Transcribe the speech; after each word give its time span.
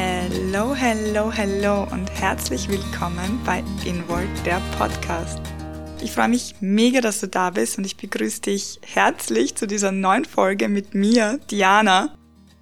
Hello, 0.00 0.76
hello, 0.76 1.32
hello 1.32 1.82
und 1.90 2.08
herzlich 2.12 2.68
willkommen 2.68 3.40
bei 3.44 3.64
Involt, 3.84 4.28
der 4.46 4.62
Podcast. 4.78 5.40
Ich 6.00 6.12
freue 6.12 6.28
mich 6.28 6.54
mega, 6.60 7.00
dass 7.00 7.18
du 7.18 7.26
da 7.26 7.50
bist 7.50 7.78
und 7.78 7.84
ich 7.84 7.96
begrüße 7.96 8.42
dich 8.42 8.78
herzlich 8.82 9.56
zu 9.56 9.66
dieser 9.66 9.90
neuen 9.90 10.24
Folge 10.24 10.68
mit 10.68 10.94
mir, 10.94 11.40
Diana. 11.50 12.16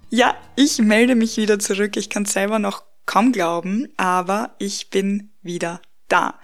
Ja, 0.09 0.35
ich 0.55 0.79
melde 0.79 1.13
mich 1.13 1.37
wieder 1.37 1.59
zurück. 1.59 1.95
Ich 1.95 2.09
kann 2.09 2.25
selber 2.25 2.57
noch 2.57 2.81
kaum 3.05 3.31
glauben, 3.31 3.87
aber 3.97 4.55
ich 4.57 4.89
bin 4.89 5.29
wieder 5.43 5.79
da. 6.07 6.39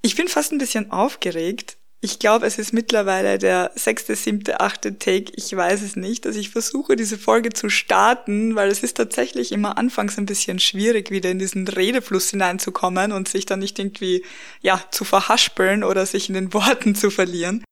Ich 0.00 0.16
bin 0.16 0.26
fast 0.26 0.52
ein 0.52 0.58
bisschen 0.58 0.90
aufgeregt, 0.90 1.76
ich 2.04 2.18
glaube, 2.18 2.46
es 2.46 2.58
ist 2.58 2.72
mittlerweile 2.72 3.38
der 3.38 3.70
sechste, 3.76 4.16
siebte, 4.16 4.58
achte 4.58 4.98
Take. 4.98 5.32
Ich 5.36 5.54
weiß 5.54 5.82
es 5.82 5.94
nicht, 5.94 6.24
dass 6.24 6.34
ich 6.34 6.50
versuche, 6.50 6.96
diese 6.96 7.16
Folge 7.16 7.50
zu 7.50 7.70
starten, 7.70 8.56
weil 8.56 8.72
es 8.72 8.82
ist 8.82 8.96
tatsächlich 8.96 9.52
immer 9.52 9.78
anfangs 9.78 10.18
ein 10.18 10.26
bisschen 10.26 10.58
schwierig, 10.58 11.12
wieder 11.12 11.30
in 11.30 11.38
diesen 11.38 11.68
Redefluss 11.68 12.30
hineinzukommen 12.30 13.12
und 13.12 13.28
sich 13.28 13.46
dann 13.46 13.60
nicht 13.60 13.78
irgendwie, 13.78 14.24
ja, 14.62 14.82
zu 14.90 15.04
verhaspeln 15.04 15.84
oder 15.84 16.04
sich 16.04 16.28
in 16.28 16.34
den 16.34 16.52
Worten 16.54 16.96
zu 16.96 17.08
verlieren. 17.08 17.62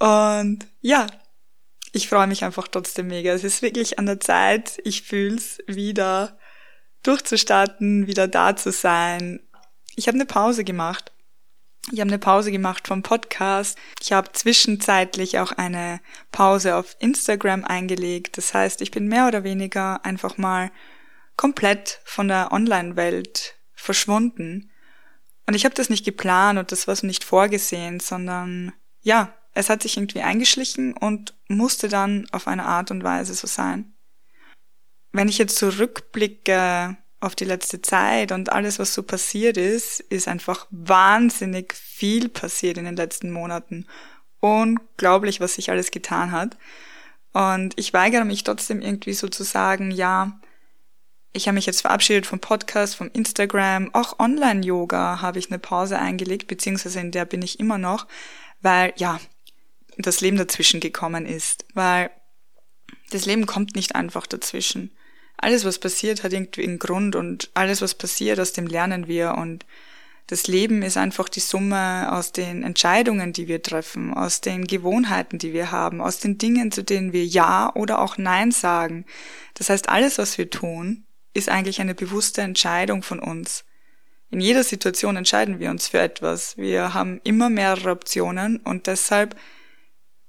Und 0.00 0.66
ja, 0.80 1.06
ich 1.92 2.08
freue 2.08 2.26
mich 2.26 2.44
einfach 2.44 2.68
trotzdem 2.68 3.08
mega. 3.08 3.34
Es 3.34 3.44
ist 3.44 3.60
wirklich 3.60 3.98
an 3.98 4.06
der 4.06 4.18
Zeit. 4.18 4.80
Ich 4.84 5.02
fühl's 5.02 5.58
wieder 5.66 6.38
durchzustarten, 7.02 8.06
wieder 8.06 8.28
da 8.28 8.56
zu 8.56 8.72
sein. 8.72 9.40
Ich 9.94 10.08
habe 10.08 10.16
eine 10.16 10.26
Pause 10.26 10.64
gemacht 10.64 11.12
ich 11.90 12.00
habe 12.00 12.10
eine 12.10 12.18
Pause 12.18 12.52
gemacht 12.52 12.86
vom 12.86 13.02
Podcast. 13.02 13.78
Ich 14.02 14.12
habe 14.12 14.32
zwischenzeitlich 14.32 15.38
auch 15.38 15.52
eine 15.52 16.00
Pause 16.32 16.76
auf 16.76 16.96
Instagram 16.98 17.64
eingelegt. 17.64 18.36
Das 18.36 18.52
heißt, 18.52 18.82
ich 18.82 18.90
bin 18.90 19.08
mehr 19.08 19.26
oder 19.26 19.44
weniger 19.44 20.04
einfach 20.04 20.36
mal 20.36 20.70
komplett 21.36 22.00
von 22.04 22.28
der 22.28 22.52
Online-Welt 22.52 23.54
verschwunden. 23.74 24.70
Und 25.46 25.54
ich 25.54 25.64
habe 25.64 25.74
das 25.74 25.88
nicht 25.88 26.04
geplant 26.04 26.58
und 26.58 26.72
das 26.72 26.86
war 26.86 26.96
so 26.96 27.06
nicht 27.06 27.24
vorgesehen, 27.24 28.00
sondern 28.00 28.74
ja, 29.00 29.32
es 29.54 29.70
hat 29.70 29.82
sich 29.82 29.96
irgendwie 29.96 30.20
eingeschlichen 30.20 30.94
und 30.94 31.34
musste 31.48 31.88
dann 31.88 32.26
auf 32.32 32.46
eine 32.46 32.66
Art 32.66 32.90
und 32.90 33.02
Weise 33.02 33.32
so 33.32 33.46
sein. 33.46 33.94
Wenn 35.12 35.28
ich 35.28 35.38
jetzt 35.38 35.56
zurückblicke 35.56 36.98
auf 37.20 37.34
die 37.34 37.44
letzte 37.44 37.82
Zeit 37.82 38.32
und 38.32 38.52
alles, 38.52 38.78
was 38.78 38.94
so 38.94 39.02
passiert 39.02 39.56
ist, 39.56 40.00
ist 40.00 40.28
einfach 40.28 40.66
wahnsinnig 40.70 41.74
viel 41.74 42.28
passiert 42.28 42.78
in 42.78 42.84
den 42.84 42.96
letzten 42.96 43.32
Monaten. 43.32 43.86
Unglaublich, 44.40 45.40
was 45.40 45.54
sich 45.54 45.70
alles 45.70 45.90
getan 45.90 46.30
hat. 46.30 46.56
Und 47.32 47.74
ich 47.76 47.92
weigere 47.92 48.24
mich 48.24 48.44
trotzdem 48.44 48.80
irgendwie 48.80 49.14
so 49.14 49.28
zu 49.28 49.42
sagen, 49.42 49.90
ja, 49.90 50.40
ich 51.32 51.46
habe 51.46 51.56
mich 51.56 51.66
jetzt 51.66 51.82
verabschiedet 51.82 52.26
vom 52.26 52.38
Podcast, 52.38 52.96
vom 52.96 53.10
Instagram, 53.12 53.94
auch 53.94 54.18
Online-Yoga 54.18 55.20
habe 55.20 55.38
ich 55.38 55.50
eine 55.50 55.58
Pause 55.58 55.98
eingelegt, 55.98 56.46
beziehungsweise 56.46 57.00
in 57.00 57.10
der 57.10 57.24
bin 57.24 57.42
ich 57.42 57.60
immer 57.60 57.78
noch, 57.78 58.06
weil 58.60 58.92
ja, 58.96 59.20
das 59.98 60.20
Leben 60.20 60.36
dazwischen 60.36 60.80
gekommen 60.80 61.26
ist, 61.26 61.66
weil 61.74 62.10
das 63.10 63.26
Leben 63.26 63.46
kommt 63.46 63.74
nicht 63.74 63.94
einfach 63.94 64.26
dazwischen 64.26 64.92
alles, 65.38 65.64
was 65.64 65.78
passiert, 65.78 66.22
hat 66.22 66.32
irgendwie 66.32 66.64
einen 66.64 66.78
Grund 66.78 67.16
und 67.16 67.50
alles, 67.54 67.80
was 67.80 67.94
passiert, 67.94 68.38
aus 68.40 68.52
dem 68.52 68.66
lernen 68.66 69.06
wir 69.06 69.34
und 69.36 69.64
das 70.28 70.46
Leben 70.46 70.82
ist 70.82 70.98
einfach 70.98 71.30
die 71.30 71.40
Summe 71.40 72.12
aus 72.12 72.32
den 72.32 72.62
Entscheidungen, 72.62 73.32
die 73.32 73.48
wir 73.48 73.62
treffen, 73.62 74.12
aus 74.12 74.42
den 74.42 74.66
Gewohnheiten, 74.66 75.38
die 75.38 75.54
wir 75.54 75.70
haben, 75.70 76.02
aus 76.02 76.18
den 76.18 76.36
Dingen, 76.36 76.70
zu 76.70 76.84
denen 76.84 77.14
wir 77.14 77.24
Ja 77.24 77.74
oder 77.74 77.98
auch 78.00 78.18
Nein 78.18 78.52
sagen. 78.52 79.06
Das 79.54 79.70
heißt, 79.70 79.88
alles, 79.88 80.18
was 80.18 80.36
wir 80.36 80.50
tun, 80.50 81.06
ist 81.32 81.48
eigentlich 81.48 81.80
eine 81.80 81.94
bewusste 81.94 82.42
Entscheidung 82.42 83.02
von 83.02 83.20
uns. 83.20 83.64
In 84.30 84.40
jeder 84.40 84.64
Situation 84.64 85.16
entscheiden 85.16 85.60
wir 85.60 85.70
uns 85.70 85.88
für 85.88 86.00
etwas. 86.00 86.58
Wir 86.58 86.92
haben 86.92 87.22
immer 87.24 87.48
mehrere 87.48 87.90
Optionen 87.90 88.58
und 88.58 88.86
deshalb 88.86 89.34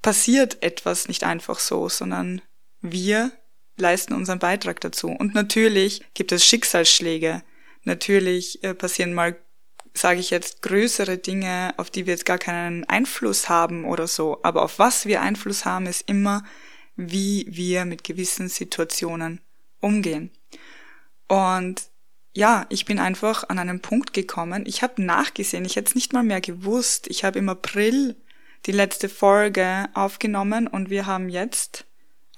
passiert 0.01 0.63
etwas 0.63 1.09
nicht 1.09 1.25
einfach 1.25 1.59
so, 1.59 1.89
sondern 1.89 2.41
wir 2.79 3.33
leisten 3.81 4.13
unseren 4.13 4.39
Beitrag 4.39 4.79
dazu. 4.81 5.09
Und 5.09 5.33
natürlich 5.33 6.03
gibt 6.13 6.31
es 6.31 6.45
Schicksalsschläge. 6.45 7.43
Natürlich 7.83 8.63
äh, 8.63 8.73
passieren 8.73 9.13
mal, 9.13 9.37
sage 9.93 10.19
ich 10.19 10.29
jetzt, 10.29 10.61
größere 10.61 11.17
Dinge, 11.17 11.73
auf 11.77 11.89
die 11.89 12.05
wir 12.05 12.13
jetzt 12.13 12.25
gar 12.25 12.37
keinen 12.37 12.83
Einfluss 12.85 13.49
haben 13.49 13.85
oder 13.85 14.07
so. 14.07 14.39
Aber 14.43 14.63
auf 14.63 14.79
was 14.79 15.05
wir 15.05 15.21
Einfluss 15.21 15.65
haben, 15.65 15.85
ist 15.85 16.07
immer, 16.09 16.43
wie 16.95 17.45
wir 17.49 17.85
mit 17.85 18.03
gewissen 18.03 18.49
Situationen 18.49 19.41
umgehen. 19.79 20.31
Und 21.27 21.83
ja, 22.35 22.65
ich 22.69 22.85
bin 22.85 22.99
einfach 22.99 23.47
an 23.49 23.59
einen 23.59 23.81
Punkt 23.81 24.13
gekommen. 24.13 24.63
Ich 24.65 24.83
habe 24.83 25.01
nachgesehen, 25.01 25.65
ich 25.65 25.75
hätte 25.75 25.89
es 25.89 25.95
nicht 25.95 26.13
mal 26.13 26.23
mehr 26.23 26.41
gewusst. 26.41 27.07
Ich 27.07 27.23
habe 27.23 27.39
im 27.39 27.49
April 27.49 28.15
die 28.65 28.71
letzte 28.71 29.09
Folge 29.09 29.89
aufgenommen 29.93 30.67
und 30.67 30.89
wir 30.89 31.05
haben 31.05 31.29
jetzt 31.29 31.85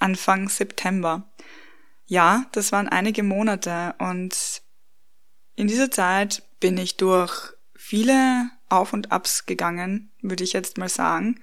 Anfang 0.02 0.48
September. 0.48 1.30
Ja, 2.06 2.46
das 2.52 2.72
waren 2.72 2.88
einige 2.88 3.22
Monate 3.22 3.94
und 3.98 4.62
in 5.54 5.68
dieser 5.68 5.90
Zeit 5.90 6.42
bin 6.60 6.76
ich 6.76 6.96
durch 6.96 7.52
viele 7.76 8.50
Auf 8.68 8.92
und 8.92 9.12
Abs 9.12 9.46
gegangen, 9.46 10.10
würde 10.20 10.44
ich 10.44 10.52
jetzt 10.52 10.76
mal 10.76 10.88
sagen. 10.88 11.40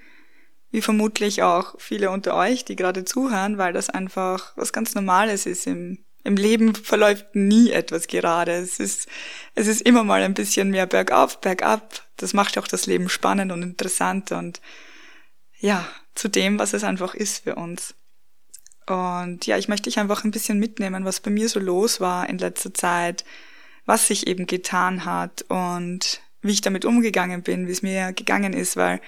Wie 0.72 0.82
vermutlich 0.82 1.42
auch 1.42 1.76
viele 1.80 2.12
unter 2.12 2.36
euch, 2.36 2.66
die 2.66 2.76
gerade 2.76 3.06
zuhören, 3.06 3.58
weil 3.58 3.74
das 3.74 3.90
einfach 3.90 4.56
was 4.56 4.74
ganz 4.74 4.94
Normales 4.94 5.46
ist. 5.46 5.66
Im, 5.66 6.04
im 6.24 6.36
Leben 6.36 6.76
verläuft 6.76 7.36
nie 7.36 7.72
etwas 7.72 8.08
gerade. 8.08 8.52
Es 8.52 8.80
ist, 8.80 9.08
es 9.56 9.68
ist 9.68 9.82
immer 9.82 10.04
mal 10.04 10.22
ein 10.22 10.34
bisschen 10.34 10.70
mehr 10.70 10.86
bergauf, 10.86 11.42
bergab. 11.42 12.04
Das 12.18 12.34
macht 12.34 12.58
auch 12.58 12.68
das 12.68 12.86
Leben 12.86 13.10
spannend 13.10 13.52
und 13.52 13.64
interessant 13.64 14.32
und 14.32 14.62
ja, 15.58 15.88
zu 16.16 16.28
dem, 16.28 16.60
was 16.60 16.74
es 16.74 16.84
einfach 16.84 17.16
ist 17.16 17.44
für 17.44 17.56
uns. 17.56 17.96
Und 18.90 19.46
ja, 19.46 19.58
ich 19.58 19.68
möchte 19.68 19.90
dich 19.90 20.00
einfach 20.00 20.24
ein 20.24 20.32
bisschen 20.32 20.58
mitnehmen, 20.58 21.06
was 21.06 21.20
bei 21.20 21.30
mir 21.30 21.48
so 21.48 21.60
los 21.60 22.02
war 22.02 22.28
in 22.28 22.40
letzter 22.40 22.74
Zeit, 22.74 23.24
was 23.86 24.08
sich 24.08 24.26
eben 24.28 24.48
getan 24.48 25.06
hat 25.06 25.46
und 25.48 26.22
wie 26.42 26.54
ich 26.54 26.62
damit 26.62 26.86
umgegangen 26.86 27.44
bin, 27.44 27.68
wie 27.68 27.72
es 27.72 27.84
mir 27.84 28.14
gegangen 28.14 28.54
ist, 28.54 28.78
weil 28.78 29.00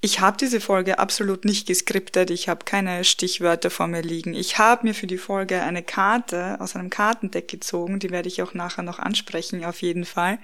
ich 0.00 0.18
habe 0.18 0.36
diese 0.36 0.60
Folge 0.60 0.98
absolut 0.98 1.44
nicht 1.44 1.68
geskriptet, 1.68 2.30
ich 2.30 2.48
habe 2.48 2.64
keine 2.64 3.04
Stichwörter 3.04 3.70
vor 3.70 3.86
mir 3.86 4.02
liegen. 4.02 4.34
Ich 4.34 4.58
habe 4.58 4.88
mir 4.88 4.94
für 4.94 5.06
die 5.06 5.18
Folge 5.18 5.62
eine 5.62 5.84
Karte 5.84 6.60
aus 6.60 6.74
einem 6.74 6.90
Kartendeck 6.90 7.46
gezogen, 7.46 8.00
die 8.00 8.10
werde 8.10 8.28
ich 8.28 8.42
auch 8.42 8.54
nachher 8.54 8.82
noch 8.82 8.98
ansprechen, 8.98 9.64
auf 9.64 9.80
jeden 9.82 10.04
Fall. 10.04 10.40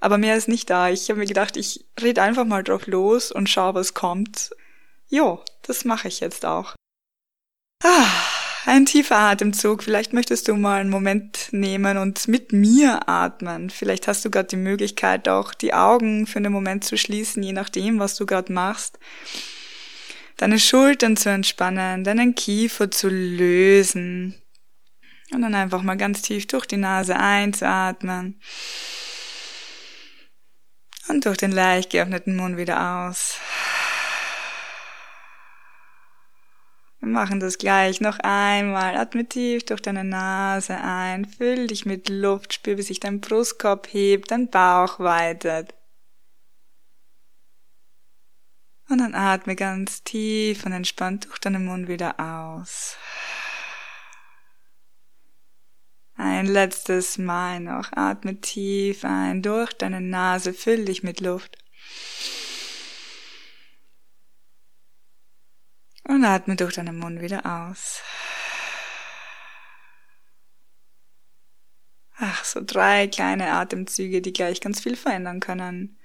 Aber 0.00 0.18
mehr 0.18 0.36
ist 0.36 0.48
nicht 0.48 0.68
da. 0.70 0.88
Ich 0.90 1.08
habe 1.08 1.20
mir 1.20 1.26
gedacht, 1.26 1.56
ich 1.56 1.84
rede 2.02 2.22
einfach 2.22 2.44
mal 2.44 2.64
drauf 2.64 2.88
los 2.88 3.30
und 3.30 3.48
schau, 3.48 3.74
was 3.74 3.94
kommt. 3.94 4.50
Jo, 5.08 5.44
das 5.62 5.84
mache 5.84 6.08
ich 6.08 6.18
jetzt 6.18 6.44
auch. 6.44 6.74
Ah, 7.82 8.06
ein 8.66 8.84
tiefer 8.84 9.16
Atemzug. 9.16 9.82
Vielleicht 9.82 10.12
möchtest 10.12 10.48
du 10.48 10.54
mal 10.54 10.80
einen 10.80 10.90
Moment 10.90 11.48
nehmen 11.50 11.96
und 11.96 12.28
mit 12.28 12.52
mir 12.52 13.08
atmen. 13.08 13.70
Vielleicht 13.70 14.06
hast 14.06 14.22
du 14.24 14.30
gerade 14.30 14.48
die 14.48 14.56
Möglichkeit, 14.56 15.28
auch 15.28 15.54
die 15.54 15.72
Augen 15.72 16.26
für 16.26 16.38
einen 16.38 16.52
Moment 16.52 16.84
zu 16.84 16.98
schließen, 16.98 17.42
je 17.42 17.52
nachdem, 17.52 17.98
was 17.98 18.16
du 18.16 18.26
gerade 18.26 18.52
machst. 18.52 18.98
Deine 20.36 20.58
Schultern 20.58 21.16
zu 21.16 21.30
entspannen, 21.30 22.04
deinen 22.04 22.34
Kiefer 22.34 22.90
zu 22.90 23.08
lösen. 23.08 24.34
Und 25.32 25.42
dann 25.42 25.54
einfach 25.54 25.82
mal 25.82 25.96
ganz 25.96 26.22
tief 26.22 26.46
durch 26.46 26.66
die 26.66 26.76
Nase 26.76 27.16
einzuatmen. 27.16 28.40
Und 31.08 31.24
durch 31.24 31.38
den 31.38 31.52
leicht 31.52 31.90
geöffneten 31.90 32.36
Mund 32.36 32.56
wieder 32.56 33.06
aus. 33.08 33.38
Wir 37.00 37.08
machen 37.08 37.40
das 37.40 37.56
gleich 37.56 38.02
noch 38.02 38.18
einmal. 38.18 38.96
Atme 38.96 39.26
tief 39.26 39.64
durch 39.64 39.80
deine 39.80 40.04
Nase 40.04 40.76
ein. 40.76 41.24
Füll 41.24 41.66
dich 41.66 41.86
mit 41.86 42.10
Luft. 42.10 42.52
Spür, 42.52 42.76
wie 42.76 42.82
sich 42.82 43.00
dein 43.00 43.20
Brustkorb 43.20 43.88
hebt, 43.90 44.30
dein 44.30 44.48
Bauch 44.50 45.00
weitet. 45.00 45.74
Und 48.90 48.98
dann 48.98 49.14
atme 49.14 49.56
ganz 49.56 50.02
tief 50.02 50.66
und 50.66 50.72
entspannt 50.72 51.26
durch 51.26 51.38
deinen 51.38 51.64
Mund 51.64 51.88
wieder 51.88 52.20
aus. 52.20 52.96
Ein 56.16 56.46
letztes 56.46 57.16
Mal 57.16 57.60
noch. 57.60 57.92
Atme 57.92 58.42
tief 58.42 59.04
ein 59.06 59.40
durch 59.40 59.72
deine 59.72 60.02
Nase. 60.02 60.52
Füll 60.52 60.84
dich 60.84 61.02
mit 61.02 61.20
Luft. 61.20 61.56
Und 66.10 66.24
atme 66.24 66.56
durch 66.56 66.74
deinen 66.74 66.98
Mund 66.98 67.20
wieder 67.20 67.46
aus. 67.46 68.02
Ach, 72.16 72.44
so 72.44 72.60
drei 72.66 73.06
kleine 73.06 73.52
Atemzüge, 73.52 74.20
die 74.20 74.32
gleich 74.32 74.60
ganz 74.60 74.80
viel 74.80 74.96
verändern 74.96 75.38
können. 75.38 76.00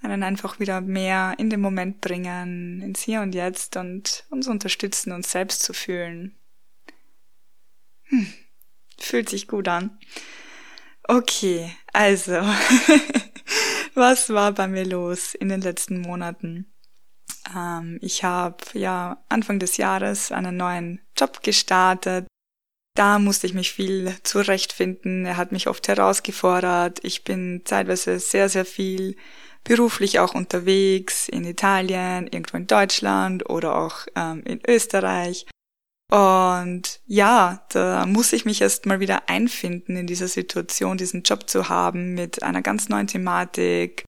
Einen 0.00 0.24
einfach 0.24 0.58
wieder 0.58 0.80
mehr 0.80 1.36
in 1.38 1.50
den 1.50 1.60
Moment 1.60 2.00
bringen, 2.00 2.82
ins 2.82 3.00
Hier 3.02 3.20
und 3.20 3.32
Jetzt 3.32 3.76
und 3.76 4.24
uns 4.30 4.48
unterstützen, 4.48 5.12
uns 5.12 5.30
selbst 5.30 5.62
zu 5.62 5.72
fühlen. 5.72 6.36
Hm, 8.06 8.26
fühlt 8.98 9.28
sich 9.28 9.46
gut 9.46 9.68
an. 9.68 10.00
Okay, 11.04 11.70
also, 11.92 12.32
was 13.94 14.30
war 14.30 14.50
bei 14.50 14.66
mir 14.66 14.84
los 14.84 15.36
in 15.36 15.48
den 15.48 15.60
letzten 15.60 16.00
Monaten? 16.00 16.72
Ähm, 17.56 17.98
ich 18.02 18.24
habe 18.24 18.58
ja 18.74 19.22
Anfang 19.28 19.58
des 19.58 19.78
Jahres 19.78 20.30
einen 20.30 20.56
neuen 20.56 21.00
Job 21.16 21.42
gestartet. 21.42 22.26
Da 22.94 23.18
musste 23.18 23.46
ich 23.46 23.54
mich 23.54 23.72
viel 23.72 24.14
zurechtfinden. 24.22 25.26
Er 25.26 25.36
hat 25.36 25.52
mich 25.52 25.68
oft 25.68 25.88
herausgefordert. 25.88 27.00
Ich 27.02 27.24
bin 27.24 27.62
zeitweise 27.64 28.18
sehr, 28.18 28.48
sehr 28.48 28.64
viel 28.64 29.16
beruflich 29.64 30.20
auch 30.20 30.34
unterwegs 30.34 31.28
in 31.28 31.44
Italien, 31.44 32.26
irgendwo 32.28 32.56
in 32.56 32.66
Deutschland 32.66 33.50
oder 33.50 33.76
auch 33.76 34.06
ähm, 34.14 34.42
in 34.44 34.60
Österreich. 34.66 35.46
Und 36.10 37.00
ja, 37.06 37.66
da 37.70 38.06
muss 38.06 38.32
ich 38.32 38.44
mich 38.44 38.60
erst 38.60 38.86
mal 38.86 39.00
wieder 39.00 39.28
einfinden 39.28 39.96
in 39.96 40.06
dieser 40.06 40.28
Situation, 40.28 40.98
diesen 40.98 41.22
Job 41.22 41.50
zu 41.50 41.68
haben 41.68 42.14
mit 42.14 42.44
einer 42.44 42.62
ganz 42.62 42.88
neuen 42.88 43.08
Thematik, 43.08 44.04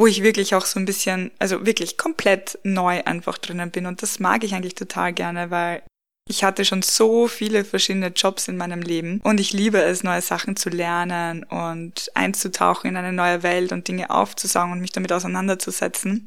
wo 0.00 0.06
ich 0.06 0.22
wirklich 0.22 0.54
auch 0.54 0.64
so 0.64 0.80
ein 0.80 0.86
bisschen, 0.86 1.30
also 1.38 1.66
wirklich 1.66 1.98
komplett 1.98 2.58
neu 2.62 3.04
einfach 3.04 3.36
drinnen 3.36 3.70
bin. 3.70 3.84
Und 3.84 4.00
das 4.00 4.18
mag 4.18 4.42
ich 4.44 4.54
eigentlich 4.54 4.74
total 4.74 5.12
gerne, 5.12 5.50
weil 5.50 5.82
ich 6.26 6.42
hatte 6.42 6.64
schon 6.64 6.80
so 6.80 7.28
viele 7.28 7.66
verschiedene 7.66 8.06
Jobs 8.06 8.48
in 8.48 8.56
meinem 8.56 8.80
Leben 8.80 9.20
und 9.24 9.40
ich 9.40 9.52
liebe 9.52 9.82
es, 9.82 10.02
neue 10.02 10.22
Sachen 10.22 10.56
zu 10.56 10.70
lernen 10.70 11.44
und 11.44 12.10
einzutauchen 12.14 12.88
in 12.88 12.96
eine 12.96 13.12
neue 13.12 13.42
Welt 13.42 13.72
und 13.72 13.88
Dinge 13.88 14.08
aufzusaugen 14.08 14.72
und 14.72 14.80
mich 14.80 14.92
damit 14.92 15.12
auseinanderzusetzen. 15.12 16.24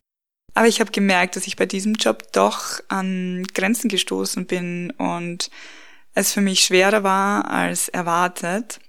Aber 0.53 0.67
ich 0.67 0.79
habe 0.79 0.91
gemerkt, 0.91 1.35
dass 1.35 1.47
ich 1.47 1.55
bei 1.55 1.65
diesem 1.65 1.95
Job 1.95 2.31
doch 2.31 2.79
an 2.89 3.43
Grenzen 3.55 3.89
gestoßen 3.89 4.45
bin 4.45 4.91
und 4.99 5.49
es 6.13 6.31
für 6.31 6.41
mich 6.41 6.63
schwerer 6.63 7.01
war 7.01 7.49
als 7.49 7.89
erwartet 7.89 8.79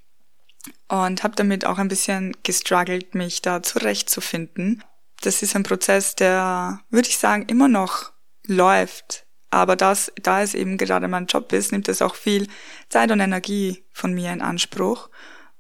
und 0.88 1.22
habe 1.22 1.36
damit 1.36 1.64
auch 1.64 1.78
ein 1.78 1.88
bisschen 1.88 2.36
gestruggelt, 2.42 3.14
mich 3.14 3.42
da 3.42 3.62
zurechtzufinden. 3.62 4.82
Das 5.22 5.42
ist 5.42 5.56
ein 5.56 5.62
Prozess, 5.62 6.14
der, 6.14 6.80
würde 6.90 7.08
ich 7.08 7.18
sagen, 7.18 7.46
immer 7.46 7.68
noch 7.68 8.12
läuft. 8.46 9.26
Aber 9.50 9.76
das, 9.76 10.12
da 10.20 10.42
es 10.42 10.54
eben 10.54 10.78
gerade 10.78 11.08
mein 11.08 11.26
Job 11.26 11.52
ist, 11.52 11.72
nimmt 11.72 11.88
es 11.88 12.02
auch 12.02 12.16
viel 12.16 12.48
Zeit 12.88 13.10
und 13.10 13.20
Energie 13.20 13.84
von 13.92 14.12
mir 14.12 14.32
in 14.32 14.42
Anspruch. 14.42 15.10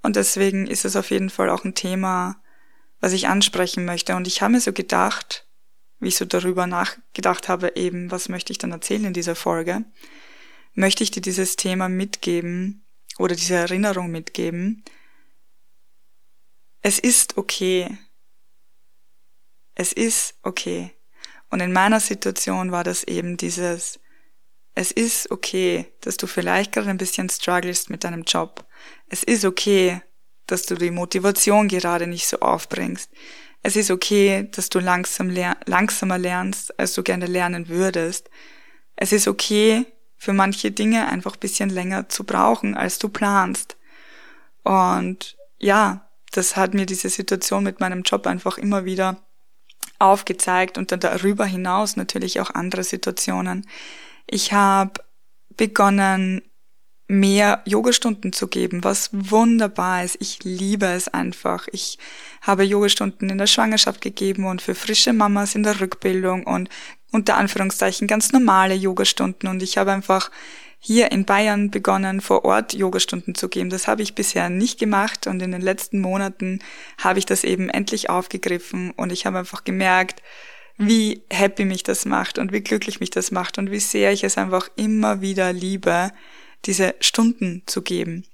Und 0.02 0.16
deswegen 0.16 0.66
ist 0.66 0.84
es 0.84 0.96
auf 0.96 1.10
jeden 1.10 1.30
Fall 1.30 1.48
auch 1.48 1.64
ein 1.64 1.74
Thema, 1.74 2.42
was 3.00 3.12
ich 3.12 3.28
ansprechen 3.28 3.84
möchte. 3.84 4.16
Und 4.16 4.26
ich 4.26 4.42
habe 4.42 4.52
mir 4.52 4.60
so 4.60 4.72
gedacht, 4.72 5.46
wie 6.00 6.08
ich 6.08 6.16
so 6.16 6.24
darüber 6.24 6.66
nachgedacht 6.66 7.48
habe, 7.48 7.72
eben, 7.76 8.10
was 8.10 8.28
möchte 8.28 8.52
ich 8.52 8.58
dann 8.58 8.72
erzählen 8.72 9.06
in 9.06 9.12
dieser 9.12 9.36
Folge, 9.36 9.84
möchte 10.74 11.04
ich 11.04 11.10
dir 11.10 11.22
dieses 11.22 11.56
Thema 11.56 11.88
mitgeben 11.88 12.83
oder 13.18 13.34
diese 13.34 13.54
Erinnerung 13.54 14.10
mitgeben. 14.10 14.84
Es 16.82 16.98
ist 16.98 17.38
okay. 17.38 17.96
Es 19.74 19.92
ist 19.92 20.34
okay. 20.42 20.92
Und 21.50 21.60
in 21.60 21.72
meiner 21.72 22.00
Situation 22.00 22.72
war 22.72 22.84
das 22.84 23.04
eben 23.04 23.36
dieses, 23.36 24.00
es 24.74 24.90
ist 24.90 25.30
okay, 25.30 25.86
dass 26.00 26.16
du 26.16 26.26
vielleicht 26.26 26.72
gerade 26.72 26.90
ein 26.90 26.98
bisschen 26.98 27.28
strugglest 27.28 27.90
mit 27.90 28.04
deinem 28.04 28.22
Job. 28.22 28.66
Es 29.08 29.22
ist 29.22 29.44
okay, 29.44 30.00
dass 30.46 30.62
du 30.62 30.74
die 30.74 30.90
Motivation 30.90 31.68
gerade 31.68 32.06
nicht 32.06 32.26
so 32.26 32.38
aufbringst. 32.40 33.10
Es 33.62 33.76
ist 33.76 33.90
okay, 33.90 34.48
dass 34.50 34.68
du 34.68 34.78
langsam 34.78 35.30
ler 35.30 35.56
langsamer 35.64 36.18
lernst, 36.18 36.78
als 36.78 36.92
du 36.92 37.02
gerne 37.02 37.26
lernen 37.26 37.68
würdest. 37.68 38.28
Es 38.96 39.12
ist 39.12 39.26
okay, 39.26 39.86
für 40.24 40.32
manche 40.32 40.70
Dinge 40.70 41.06
einfach 41.06 41.36
bisschen 41.36 41.68
länger 41.68 42.08
zu 42.08 42.24
brauchen, 42.24 42.76
als 42.76 42.98
du 42.98 43.10
planst. 43.10 43.76
Und 44.62 45.36
ja, 45.58 46.08
das 46.32 46.56
hat 46.56 46.72
mir 46.72 46.86
diese 46.86 47.10
Situation 47.10 47.62
mit 47.62 47.78
meinem 47.78 48.02
Job 48.02 48.26
einfach 48.26 48.56
immer 48.56 48.86
wieder 48.86 49.18
aufgezeigt 49.98 50.78
und 50.78 50.90
dann 50.90 51.00
darüber 51.00 51.44
hinaus 51.44 51.96
natürlich 51.96 52.40
auch 52.40 52.50
andere 52.50 52.84
Situationen. 52.84 53.68
Ich 54.26 54.54
habe 54.54 55.04
begonnen, 55.50 56.42
mehr 57.06 57.62
Yogastunden 57.66 58.32
zu 58.32 58.48
geben, 58.48 58.82
was 58.82 59.10
wunderbar 59.12 60.04
ist. 60.04 60.16
Ich 60.20 60.42
liebe 60.42 60.86
es 60.86 61.08
einfach. 61.08 61.68
Ich 61.72 61.98
habe 62.40 62.64
Yogastunden 62.64 63.28
in 63.28 63.38
der 63.38 63.46
Schwangerschaft 63.46 64.00
gegeben 64.00 64.46
und 64.46 64.62
für 64.62 64.74
frische 64.74 65.12
Mamas 65.12 65.54
in 65.54 65.62
der 65.62 65.80
Rückbildung 65.80 66.46
und 66.46 66.70
unter 67.12 67.36
Anführungszeichen 67.36 68.08
ganz 68.08 68.32
normale 68.32 68.74
Yogastunden 68.74 69.48
und 69.48 69.62
ich 69.62 69.78
habe 69.78 69.92
einfach 69.92 70.30
hier 70.80 71.12
in 71.12 71.24
Bayern 71.24 71.70
begonnen, 71.70 72.20
vor 72.20 72.44
Ort 72.44 72.74
Yogastunden 72.74 73.34
zu 73.34 73.48
geben. 73.48 73.70
Das 73.70 73.88
habe 73.88 74.02
ich 74.02 74.14
bisher 74.14 74.50
nicht 74.50 74.78
gemacht 74.78 75.26
und 75.26 75.40
in 75.40 75.52
den 75.52 75.62
letzten 75.62 76.00
Monaten 76.00 76.58
habe 76.98 77.18
ich 77.18 77.24
das 77.24 77.44
eben 77.44 77.70
endlich 77.70 78.10
aufgegriffen 78.10 78.90
und 78.90 79.10
ich 79.10 79.24
habe 79.24 79.38
einfach 79.38 79.64
gemerkt, 79.64 80.22
wie 80.76 81.22
happy 81.30 81.64
mich 81.64 81.84
das 81.84 82.04
macht 82.04 82.38
und 82.38 82.52
wie 82.52 82.60
glücklich 82.60 83.00
mich 83.00 83.10
das 83.10 83.30
macht 83.30 83.58
und 83.58 83.70
wie 83.70 83.80
sehr 83.80 84.12
ich 84.12 84.24
es 84.24 84.36
einfach 84.36 84.68
immer 84.76 85.20
wieder 85.20 85.52
liebe, 85.52 86.10
diese 86.66 86.94
Stunden 87.00 87.62
zu 87.66 87.82
geben. 87.82 88.26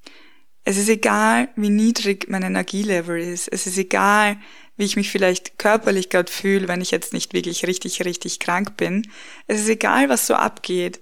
Es 0.64 0.76
ist 0.76 0.88
egal, 0.88 1.48
wie 1.56 1.70
niedrig 1.70 2.28
mein 2.28 2.42
Energielevel 2.42 3.18
ist. 3.18 3.48
Es 3.48 3.66
ist 3.66 3.78
egal, 3.78 4.36
wie 4.76 4.84
ich 4.84 4.96
mich 4.96 5.10
vielleicht 5.10 5.58
körperlich 5.58 6.10
gerade 6.10 6.30
fühle, 6.30 6.68
wenn 6.68 6.80
ich 6.80 6.90
jetzt 6.90 7.12
nicht 7.12 7.32
wirklich 7.34 7.66
richtig, 7.66 8.04
richtig 8.04 8.38
krank 8.38 8.76
bin. 8.76 9.10
Es 9.46 9.60
ist 9.60 9.68
egal, 9.68 10.08
was 10.08 10.26
so 10.26 10.34
abgeht. 10.34 11.00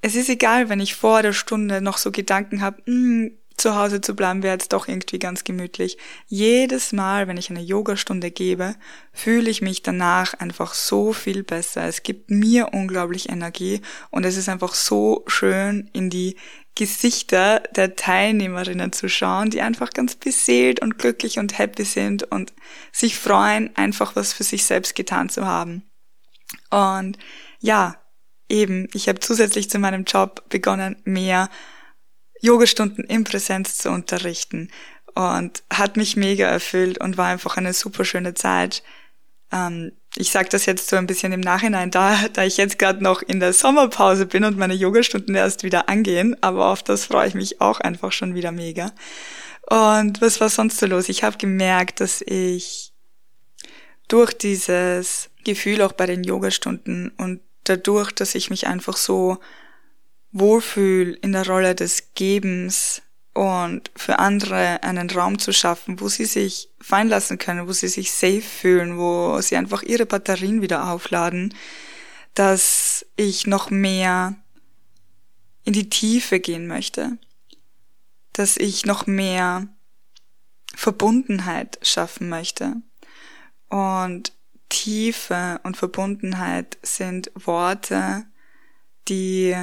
Es 0.00 0.14
ist 0.14 0.28
egal, 0.28 0.68
wenn 0.68 0.80
ich 0.80 0.94
vor 0.94 1.22
der 1.22 1.32
Stunde 1.32 1.80
noch 1.80 1.98
so 1.98 2.12
Gedanken 2.12 2.60
habe, 2.60 2.82
hm, 2.86 3.36
zu 3.58 3.74
Hause 3.76 4.00
zu 4.00 4.14
bleiben 4.14 4.42
wäre 4.42 4.54
jetzt 4.54 4.72
doch 4.72 4.88
irgendwie 4.88 5.18
ganz 5.18 5.44
gemütlich. 5.44 5.98
Jedes 6.26 6.92
Mal, 6.92 7.28
wenn 7.28 7.36
ich 7.36 7.50
eine 7.50 7.60
Yogastunde 7.60 8.30
gebe, 8.30 8.74
fühle 9.12 9.50
ich 9.50 9.62
mich 9.62 9.82
danach 9.82 10.34
einfach 10.34 10.74
so 10.74 11.12
viel 11.12 11.42
besser. 11.42 11.84
Es 11.84 12.02
gibt 12.02 12.30
mir 12.30 12.72
unglaublich 12.72 13.28
Energie 13.28 13.82
und 14.10 14.24
es 14.24 14.36
ist 14.36 14.48
einfach 14.48 14.74
so 14.74 15.24
schön, 15.26 15.90
in 15.92 16.10
die 16.10 16.36
Gesichter 16.74 17.60
der 17.74 17.96
Teilnehmerinnen 17.96 18.92
zu 18.92 19.08
schauen, 19.08 19.50
die 19.50 19.62
einfach 19.62 19.90
ganz 19.90 20.14
beseelt 20.14 20.80
und 20.80 20.96
glücklich 20.96 21.40
und 21.40 21.58
happy 21.58 21.84
sind 21.84 22.22
und 22.30 22.52
sich 22.92 23.18
freuen, 23.18 23.74
einfach 23.76 24.14
was 24.14 24.32
für 24.32 24.44
sich 24.44 24.64
selbst 24.64 24.94
getan 24.94 25.28
zu 25.28 25.44
haben. 25.44 25.82
Und 26.70 27.18
ja, 27.58 27.96
eben, 28.48 28.88
ich 28.94 29.08
habe 29.08 29.18
zusätzlich 29.20 29.68
zu 29.68 29.78
meinem 29.78 30.04
Job 30.04 30.48
begonnen, 30.48 30.96
mehr 31.04 31.50
Yogastunden 32.40 33.04
in 33.04 33.24
Präsenz 33.24 33.78
zu 33.78 33.90
unterrichten 33.90 34.70
und 35.14 35.62
hat 35.72 35.96
mich 35.96 36.16
mega 36.16 36.46
erfüllt 36.46 36.98
und 36.98 37.16
war 37.16 37.26
einfach 37.26 37.56
eine 37.56 37.72
super 37.72 38.04
schöne 38.04 38.34
Zeit. 38.34 38.82
Ähm, 39.52 39.92
ich 40.16 40.30
sage 40.30 40.48
das 40.48 40.66
jetzt 40.66 40.88
so 40.88 40.96
ein 40.96 41.06
bisschen 41.06 41.32
im 41.32 41.40
Nachhinein, 41.40 41.90
da, 41.90 42.28
da 42.32 42.44
ich 42.44 42.56
jetzt 42.56 42.78
gerade 42.78 43.02
noch 43.02 43.22
in 43.22 43.40
der 43.40 43.52
Sommerpause 43.52 44.26
bin 44.26 44.44
und 44.44 44.58
meine 44.58 44.74
Yogastunden 44.74 45.34
erst 45.34 45.64
wieder 45.64 45.88
angehen, 45.88 46.36
aber 46.40 46.68
auf 46.68 46.82
das 46.82 47.06
freue 47.06 47.28
ich 47.28 47.34
mich 47.34 47.60
auch 47.60 47.80
einfach 47.80 48.12
schon 48.12 48.34
wieder 48.34 48.52
mega. 48.52 48.92
Und 49.68 50.20
was 50.20 50.40
war 50.40 50.48
sonst 50.48 50.78
so 50.78 50.86
los? 50.86 51.08
Ich 51.08 51.22
habe 51.22 51.36
gemerkt, 51.36 52.00
dass 52.00 52.22
ich 52.22 52.92
durch 54.08 54.32
dieses 54.32 55.30
Gefühl 55.44 55.82
auch 55.82 55.92
bei 55.92 56.06
den 56.06 56.24
Yogastunden 56.24 57.10
und 57.18 57.40
dadurch, 57.64 58.12
dass 58.12 58.34
ich 58.34 58.50
mich 58.50 58.66
einfach 58.66 58.96
so 58.96 59.38
wohlfühl 60.32 61.18
in 61.22 61.32
der 61.32 61.46
Rolle 61.46 61.74
des 61.74 62.14
Gebens 62.14 63.02
und 63.34 63.90
für 63.94 64.18
andere 64.18 64.82
einen 64.82 65.08
Raum 65.10 65.38
zu 65.38 65.52
schaffen, 65.52 66.00
wo 66.00 66.08
sie 66.08 66.24
sich 66.24 66.70
fallen 66.80 67.08
lassen 67.08 67.38
können, 67.38 67.68
wo 67.68 67.72
sie 67.72 67.88
sich 67.88 68.12
safe 68.12 68.42
fühlen, 68.42 68.98
wo 68.98 69.40
sie 69.40 69.56
einfach 69.56 69.82
ihre 69.82 70.06
Batterien 70.06 70.60
wieder 70.60 70.90
aufladen, 70.90 71.54
dass 72.34 73.06
ich 73.16 73.46
noch 73.46 73.70
mehr 73.70 74.34
in 75.64 75.72
die 75.72 75.88
Tiefe 75.88 76.40
gehen 76.40 76.66
möchte, 76.66 77.18
dass 78.32 78.56
ich 78.56 78.86
noch 78.86 79.06
mehr 79.06 79.68
Verbundenheit 80.74 81.78
schaffen 81.82 82.28
möchte. 82.28 82.76
Und 83.68 84.32
Tiefe 84.68 85.60
und 85.62 85.76
Verbundenheit 85.76 86.78
sind 86.82 87.30
Worte, 87.34 88.24
die 89.08 89.54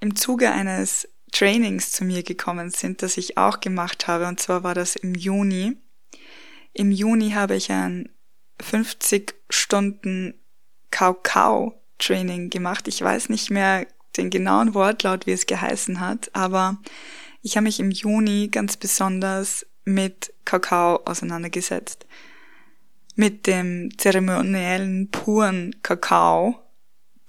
im 0.00 0.16
Zuge 0.16 0.50
eines 0.50 1.08
Trainings 1.32 1.92
zu 1.92 2.04
mir 2.04 2.22
gekommen 2.22 2.70
sind, 2.70 3.02
das 3.02 3.16
ich 3.16 3.38
auch 3.38 3.60
gemacht 3.60 4.06
habe. 4.06 4.26
Und 4.26 4.40
zwar 4.40 4.62
war 4.62 4.74
das 4.74 4.96
im 4.96 5.14
Juni. 5.14 5.76
Im 6.72 6.92
Juni 6.92 7.30
habe 7.30 7.56
ich 7.56 7.70
ein 7.70 8.10
50 8.60 9.34
Stunden 9.50 10.34
Kakao-Training 10.90 12.50
gemacht. 12.50 12.86
Ich 12.88 13.00
weiß 13.00 13.28
nicht 13.28 13.50
mehr 13.50 13.86
den 14.16 14.30
genauen 14.30 14.74
Wortlaut, 14.74 15.26
wie 15.26 15.32
es 15.32 15.46
geheißen 15.46 15.98
hat, 15.98 16.30
aber 16.34 16.78
ich 17.42 17.56
habe 17.56 17.64
mich 17.64 17.80
im 17.80 17.90
Juni 17.90 18.48
ganz 18.48 18.76
besonders 18.76 19.66
mit 19.84 20.32
Kakao 20.44 21.02
auseinandergesetzt 21.04 22.06
mit 23.14 23.46
dem 23.46 23.96
zeremoniellen 23.96 25.10
puren 25.10 25.76
Kakao, 25.82 26.56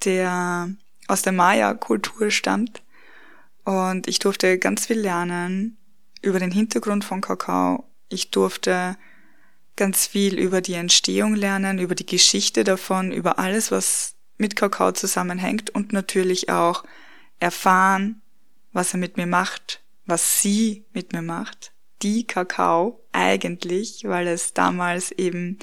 der 0.03 0.69
aus 1.07 1.21
der 1.21 1.33
Maya-Kultur 1.33 2.31
stammt 2.31 2.81
Und 3.63 4.07
ich 4.07 4.19
durfte 4.19 4.57
ganz 4.59 4.85
viel 4.85 4.99
lernen 4.99 5.77
über 6.21 6.39
den 6.39 6.51
Hintergrund 6.51 7.05
von 7.05 7.21
Kakao. 7.21 7.85
Ich 8.09 8.31
durfte 8.31 8.97
ganz 9.75 10.07
viel 10.07 10.39
über 10.39 10.61
die 10.61 10.73
Entstehung 10.73 11.35
lernen, 11.35 11.79
über 11.79 11.95
die 11.95 12.05
Geschichte 12.05 12.63
davon, 12.63 13.11
über 13.11 13.39
alles, 13.39 13.71
was 13.71 14.15
mit 14.37 14.55
Kakao 14.55 14.91
zusammenhängt 14.91 15.69
und 15.69 15.93
natürlich 15.93 16.49
auch 16.49 16.83
erfahren, 17.39 18.21
was 18.71 18.93
er 18.93 18.99
mit 18.99 19.17
mir 19.17 19.27
macht, 19.27 19.83
was 20.05 20.41
sie 20.41 20.85
mit 20.93 21.13
mir 21.13 21.21
macht. 21.21 21.71
Die 22.01 22.27
Kakao 22.27 23.05
eigentlich, 23.11 24.03
weil 24.05 24.27
es 24.27 24.53
damals 24.53 25.11
eben 25.11 25.59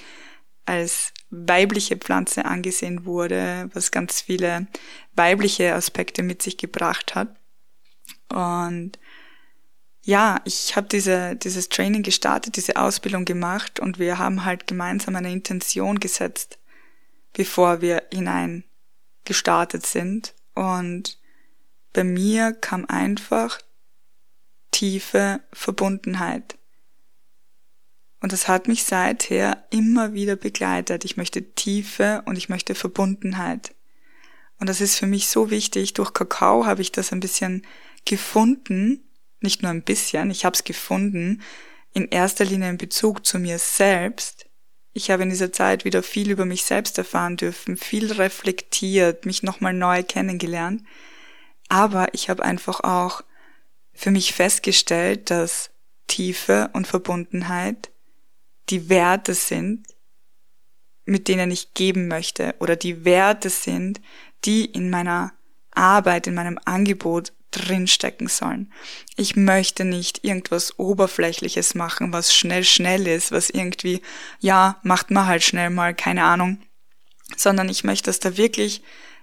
als 0.64 1.12
weibliche 1.32 1.96
Pflanze 1.96 2.44
angesehen 2.44 3.06
wurde, 3.06 3.70
was 3.72 3.90
ganz 3.90 4.20
viele 4.20 4.66
weibliche 5.14 5.74
Aspekte 5.74 6.22
mit 6.22 6.42
sich 6.42 6.58
gebracht 6.58 7.14
hat. 7.14 7.34
Und 8.28 8.98
ja, 10.02 10.40
ich 10.44 10.76
habe 10.76 10.88
diese, 10.88 11.34
dieses 11.36 11.70
Training 11.70 12.02
gestartet, 12.02 12.56
diese 12.56 12.76
Ausbildung 12.76 13.24
gemacht 13.24 13.80
und 13.80 13.98
wir 13.98 14.18
haben 14.18 14.44
halt 14.44 14.66
gemeinsam 14.66 15.16
eine 15.16 15.32
Intention 15.32 16.00
gesetzt, 16.00 16.58
bevor 17.32 17.80
wir 17.80 18.02
hinein 18.12 18.64
gestartet 19.24 19.86
sind. 19.86 20.34
Und 20.54 21.18
bei 21.94 22.04
mir 22.04 22.52
kam 22.52 22.84
einfach 22.86 23.58
tiefe 24.70 25.40
Verbundenheit. 25.52 26.58
Und 28.22 28.32
das 28.32 28.46
hat 28.46 28.68
mich 28.68 28.84
seither 28.84 29.64
immer 29.70 30.14
wieder 30.14 30.36
begleitet. 30.36 31.04
Ich 31.04 31.16
möchte 31.16 31.42
Tiefe 31.54 32.22
und 32.24 32.38
ich 32.38 32.48
möchte 32.48 32.76
Verbundenheit. 32.76 33.74
Und 34.60 34.68
das 34.68 34.80
ist 34.80 34.96
für 34.96 35.08
mich 35.08 35.26
so 35.26 35.50
wichtig. 35.50 35.94
Durch 35.94 36.14
Kakao 36.14 36.64
habe 36.64 36.82
ich 36.82 36.92
das 36.92 37.12
ein 37.12 37.18
bisschen 37.18 37.66
gefunden, 38.04 39.02
nicht 39.40 39.62
nur 39.62 39.72
ein 39.72 39.82
bisschen, 39.82 40.30
ich 40.30 40.44
habe 40.44 40.54
es 40.54 40.62
gefunden, 40.62 41.42
in 41.94 42.06
erster 42.08 42.44
Linie 42.44 42.70
in 42.70 42.78
Bezug 42.78 43.26
zu 43.26 43.40
mir 43.40 43.58
selbst. 43.58 44.46
Ich 44.92 45.10
habe 45.10 45.24
in 45.24 45.30
dieser 45.30 45.52
Zeit 45.52 45.84
wieder 45.84 46.04
viel 46.04 46.30
über 46.30 46.44
mich 46.44 46.62
selbst 46.62 46.98
erfahren 46.98 47.36
dürfen, 47.36 47.76
viel 47.76 48.12
reflektiert, 48.12 49.26
mich 49.26 49.42
nochmal 49.42 49.74
neu 49.74 50.04
kennengelernt. 50.04 50.84
Aber 51.68 52.14
ich 52.14 52.30
habe 52.30 52.44
einfach 52.44 52.80
auch 52.80 53.22
für 53.92 54.12
mich 54.12 54.32
festgestellt, 54.32 55.28
dass 55.30 55.70
Tiefe 56.06 56.70
und 56.72 56.86
Verbundenheit 56.86 57.90
die 58.70 58.88
Werte 58.88 59.34
sind, 59.34 59.86
mit 61.04 61.28
denen 61.28 61.50
ich 61.50 61.74
geben 61.74 62.08
möchte 62.08 62.54
oder 62.60 62.76
die 62.76 63.04
Werte 63.04 63.50
sind, 63.50 64.00
die 64.44 64.64
in 64.64 64.90
meiner 64.90 65.32
Arbeit, 65.72 66.26
in 66.26 66.34
meinem 66.34 66.58
Angebot 66.64 67.32
drinstecken 67.50 68.28
sollen. 68.28 68.72
Ich 69.16 69.36
möchte 69.36 69.84
nicht 69.84 70.24
irgendwas 70.24 70.78
Oberflächliches 70.78 71.74
machen, 71.74 72.12
was 72.12 72.34
schnell, 72.34 72.64
schnell 72.64 73.06
ist, 73.06 73.30
was 73.30 73.50
irgendwie, 73.50 74.00
ja, 74.40 74.80
macht 74.82 75.10
man 75.10 75.26
halt 75.26 75.42
schnell 75.42 75.70
mal, 75.70 75.94
keine 75.94 76.24
Ahnung, 76.24 76.62
sondern 77.36 77.68
ich 77.68 77.84
möchte, 77.84 78.06
dass 78.06 78.20
da 78.20 78.36
wirklich 78.36 78.82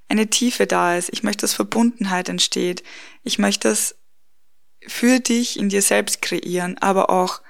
eine 0.09 0.27
Tiefe 0.27 0.67
da 0.67 0.97
ist. 0.97 1.09
Ich 1.11 1.23
möchte, 1.23 1.41
dass 1.41 1.53
Verbundenheit 1.53 2.29
entsteht. 2.29 2.83
Ich 3.23 3.39
möchte 3.39 3.69
das 3.69 3.95
für 4.87 5.19
dich 5.19 5.59
in 5.59 5.69
dir 5.69 5.81
selbst 5.81 6.21
kreieren, 6.21 6.77
aber 6.79 7.09
auch 7.09 7.41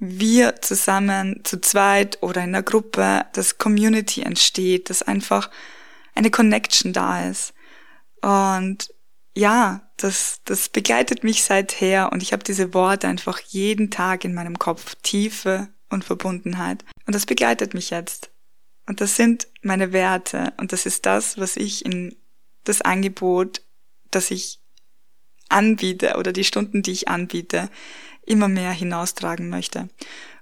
wir 0.00 0.60
zusammen 0.62 1.42
zu 1.44 1.60
zweit 1.60 2.22
oder 2.22 2.42
in 2.42 2.52
der 2.52 2.62
Gruppe, 2.62 3.26
dass 3.34 3.58
Community 3.58 4.22
entsteht, 4.22 4.90
dass 4.90 5.02
einfach 5.02 5.50
eine 6.14 6.30
Connection 6.30 6.92
da 6.92 7.28
ist. 7.28 7.52
Und 8.22 8.92
ja, 9.34 9.88
das, 9.98 10.40
das 10.44 10.70
begleitet 10.70 11.22
mich 11.22 11.44
seither 11.44 12.10
und 12.12 12.22
ich 12.22 12.32
habe 12.32 12.42
diese 12.42 12.72
Worte 12.74 13.06
einfach 13.08 13.38
jeden 13.40 13.90
Tag 13.90 14.24
in 14.24 14.34
meinem 14.34 14.58
Kopf. 14.58 14.96
Tiefe 15.02 15.68
und 15.90 16.04
Verbundenheit. 16.04 16.84
Und 17.06 17.14
das 17.14 17.26
begleitet 17.26 17.74
mich 17.74 17.90
jetzt. 17.90 18.30
Und 18.86 19.00
das 19.00 19.16
sind 19.16 19.48
meine 19.62 19.92
Werte 19.92 20.52
und 20.56 20.72
das 20.72 20.86
ist 20.86 21.04
das, 21.06 21.38
was 21.38 21.56
ich 21.56 21.84
in 21.84 22.16
das 22.64 22.80
Angebot, 22.80 23.62
das 24.10 24.30
ich 24.30 24.60
anbiete 25.48 26.16
oder 26.16 26.32
die 26.32 26.44
Stunden, 26.44 26.82
die 26.82 26.92
ich 26.92 27.08
anbiete, 27.08 27.68
immer 28.30 28.48
mehr 28.48 28.72
hinaustragen 28.72 29.48
möchte. 29.48 29.88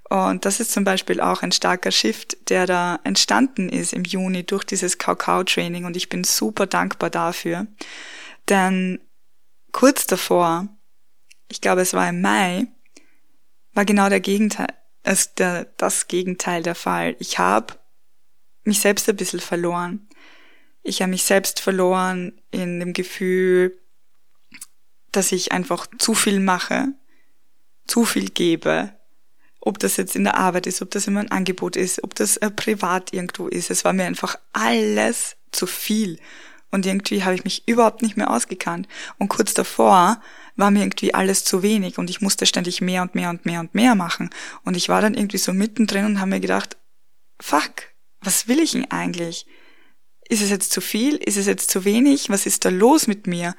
Und 0.09 0.45
das 0.45 0.61
ist 0.61 0.73
zum 0.73 0.85
Beispiel 0.85 1.21
auch 1.21 1.43
ein 1.43 1.53
starker 1.53 1.91
Shift, 1.91 2.51
der 2.51 2.67
da 2.67 2.99
entstanden 3.05 3.69
ist 3.69 3.93
im 3.93 4.05
Juni 4.05 4.45
durch 4.45 4.65
dieses 4.65 4.99
Kakao-Training 4.99 5.85
und 5.85 5.97
ich 5.97 6.09
bin 6.09 6.25
super 6.25 6.67
dankbar 6.67 7.11
dafür. 7.11 7.67
Denn 8.49 9.01
kurz 9.73 10.07
davor, 10.07 10.69
ich 11.49 11.61
glaube 11.61 11.83
es 11.83 11.93
war 11.93 12.09
im 12.09 12.23
Mai, 12.23 12.67
war 13.75 13.85
genau 13.85 14.09
der 14.09 14.21
Gegenteil, 14.21 14.73
also 15.03 15.29
der, 15.37 15.67
das 15.77 16.09
Gegenteil 16.09 16.63
der 16.63 16.75
Fall. 16.75 17.17
Ich 17.19 17.39
habe 17.39 17.75
mich 18.65 18.81
selbst 18.81 19.09
ein 19.09 19.17
bisschen 19.17 19.41
verloren. 19.41 20.09
Ich 20.83 21.03
habe 21.03 21.11
mich 21.11 21.25
selbst 21.25 21.61
verloren 21.61 22.41
in 22.51 22.81
dem 22.81 22.95
Gefühl, 22.95 23.79
dass 25.13 25.33
ich 25.33 25.53
einfach 25.53 25.87
zu 25.99 26.15
viel 26.15 26.41
mache, 26.41 26.89
zu 27.89 28.05
viel 28.05 28.31
gebe, 28.31 28.93
ob 29.61 29.79
das 29.79 29.97
jetzt 29.97 30.15
in 30.15 30.25
der 30.25 30.37
Arbeit 30.37 30.67
ist, 30.67 30.83
ob 30.83 30.91
das 30.93 31.07
immer 31.07 31.21
ein 31.21 31.33
Angebot 31.33 31.77
ist, 31.77 32.05
ob 32.05 32.15
das 32.15 32.37
äh, 32.37 32.51
privat 32.51 33.13
irgendwo 33.13 33.49
ist. 33.49 33.71
Es 33.71 33.85
war 33.85 33.93
mir 33.93 34.05
einfach 34.05 34.39
alles 34.53 35.37
zu 35.51 35.67
viel. 35.67 36.19
Und 36.71 36.87
irgendwie 36.87 37.25
habe 37.25 37.35
ich 37.35 37.45
mich 37.45 37.67
überhaupt 37.67 38.03
nicht 38.03 38.17
mehr 38.17 38.31
ausgekannt. 38.31 38.87
Und 39.19 39.29
kurz 39.29 39.55
davor 39.55 40.21
war 40.57 40.71
mir 40.71 40.81
irgendwie 40.81 41.15
alles 41.15 41.45
zu 41.45 41.63
wenig 41.63 41.99
und 41.99 42.11
ich 42.11 42.21
musste 42.21 42.45
ständig 42.45 42.81
mehr 42.81 43.03
und 43.03 43.15
mehr 43.15 43.31
und 43.31 43.47
mehr 43.47 43.61
und 43.61 43.75
mehr 43.75 43.95
machen. 43.95 44.31
Und 44.65 44.77
ich 44.77 44.89
war 44.89 45.01
dann 45.01 45.15
irgendwie 45.15 45.39
so 45.39 45.53
mittendrin 45.53 46.05
und 46.05 46.21
habe 46.21 46.31
mir 46.31 46.41
gedacht, 46.41 46.77
fuck, 47.41 47.73
was 48.21 48.49
will 48.49 48.59
ich 48.59 48.73
denn 48.73 48.91
eigentlich? 48.91 49.47
Ist 50.31 50.43
es 50.43 50.51
jetzt 50.51 50.73
zu 50.73 50.83
viel? 50.83 51.17
Ist 51.17 51.39
es 51.39 51.47
jetzt 51.47 51.71
zu 51.71 51.85
wenig? 51.85 52.29
Was 52.29 52.45
ist 52.45 52.67
da 52.67 52.69
los 52.69 53.07
mit 53.07 53.27
mir? 53.27 53.55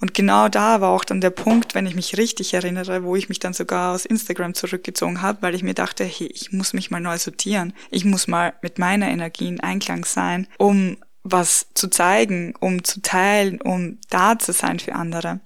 Und 0.00 0.14
genau 0.14 0.48
da 0.48 0.80
war 0.80 0.90
auch 0.90 1.04
dann 1.04 1.20
der 1.20 1.30
Punkt, 1.30 1.74
wenn 1.74 1.86
ich 1.86 1.96
mich 1.96 2.16
richtig 2.16 2.54
erinnere, 2.54 3.02
wo 3.02 3.16
ich 3.16 3.28
mich 3.28 3.40
dann 3.40 3.52
sogar 3.52 3.92
aus 3.92 4.04
Instagram 4.04 4.54
zurückgezogen 4.54 5.20
habe, 5.20 5.42
weil 5.42 5.56
ich 5.56 5.64
mir 5.64 5.74
dachte, 5.74 6.04
hey, 6.04 6.28
ich 6.28 6.52
muss 6.52 6.74
mich 6.74 6.92
mal 6.92 7.00
neu 7.00 7.18
sortieren. 7.18 7.72
Ich 7.90 8.04
muss 8.04 8.28
mal 8.28 8.54
mit 8.62 8.78
meiner 8.78 9.08
Energie 9.08 9.48
in 9.48 9.60
Einklang 9.60 10.04
sein, 10.04 10.46
um 10.58 10.96
was 11.24 11.66
zu 11.74 11.88
zeigen, 11.88 12.54
um 12.60 12.84
zu 12.84 13.00
teilen, 13.02 13.60
um 13.60 13.98
da 14.08 14.38
zu 14.38 14.52
sein 14.52 14.78
für 14.78 14.94
andere. 14.94 15.40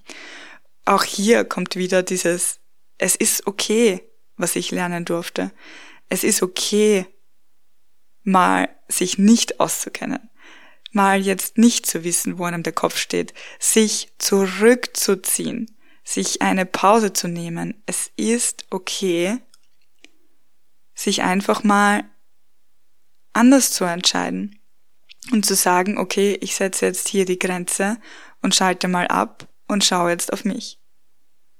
Auch 0.85 1.03
hier 1.03 1.43
kommt 1.43 1.75
wieder 1.75 2.03
dieses, 2.03 2.59
es 2.97 3.15
ist 3.15 3.47
okay, 3.47 4.01
was 4.37 4.55
ich 4.55 4.71
lernen 4.71 5.05
durfte. 5.05 5.51
Es 6.09 6.23
ist 6.23 6.41
okay, 6.41 7.05
mal 8.23 8.69
sich 8.87 9.17
nicht 9.17 9.59
auszukennen, 9.59 10.29
mal 10.97 11.21
jetzt 11.21 11.57
nicht 11.57 11.85
zu 11.85 12.03
wissen, 12.03 12.37
wo 12.37 12.43
einem 12.43 12.63
der 12.63 12.73
Kopf 12.73 12.97
steht, 12.97 13.33
sich 13.59 14.11
zurückzuziehen, 14.17 15.77
sich 16.03 16.41
eine 16.41 16.65
Pause 16.65 17.13
zu 17.13 17.29
nehmen. 17.29 17.81
Es 17.85 18.11
ist 18.17 18.65
okay, 18.69 19.37
sich 20.93 21.21
einfach 21.21 21.63
mal 21.63 22.03
anders 23.31 23.71
zu 23.71 23.85
entscheiden 23.85 24.59
und 25.31 25.45
zu 25.45 25.55
sagen, 25.55 25.97
okay, 25.97 26.37
ich 26.41 26.55
setze 26.55 26.87
jetzt 26.87 27.07
hier 27.07 27.25
die 27.25 27.39
Grenze 27.39 27.97
und 28.41 28.55
schalte 28.55 28.87
mal 28.87 29.07
ab 29.07 29.47
und 29.67 29.85
schaue 29.85 30.09
jetzt 30.09 30.33
auf 30.33 30.43
mich. 30.43 30.79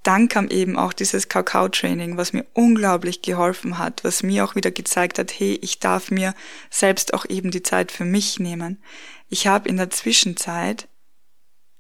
Dann 0.03 0.29
kam 0.29 0.48
eben 0.48 0.77
auch 0.77 0.94
dieses 0.94 1.27
Kakao-Training, 1.27 2.15
was 2.15 2.32
mir 2.32 2.46
unglaublich 2.53 3.22
geholfen 3.22 3.77
hat, 3.77 4.06
was 4.06 4.24
mir 4.24 4.46
auch 4.46 4.56
wieder 4.56 4.72
gezeigt 4.72 5.20
hat, 5.20 5.38
hey, 5.38 5.60
ich 5.62 5.79
darf 5.79 6.12
mir 6.12 6.34
selbst 6.70 7.13
auch 7.13 7.25
eben 7.25 7.51
die 7.51 7.63
Zeit 7.63 7.91
für 7.91 8.06
mich 8.06 8.39
nehmen. 8.39 8.82
Ich 9.30 9.48
habe 9.48 9.68
in 9.68 9.78
der 9.78 9.90
Zwischenzeit, 9.90 10.88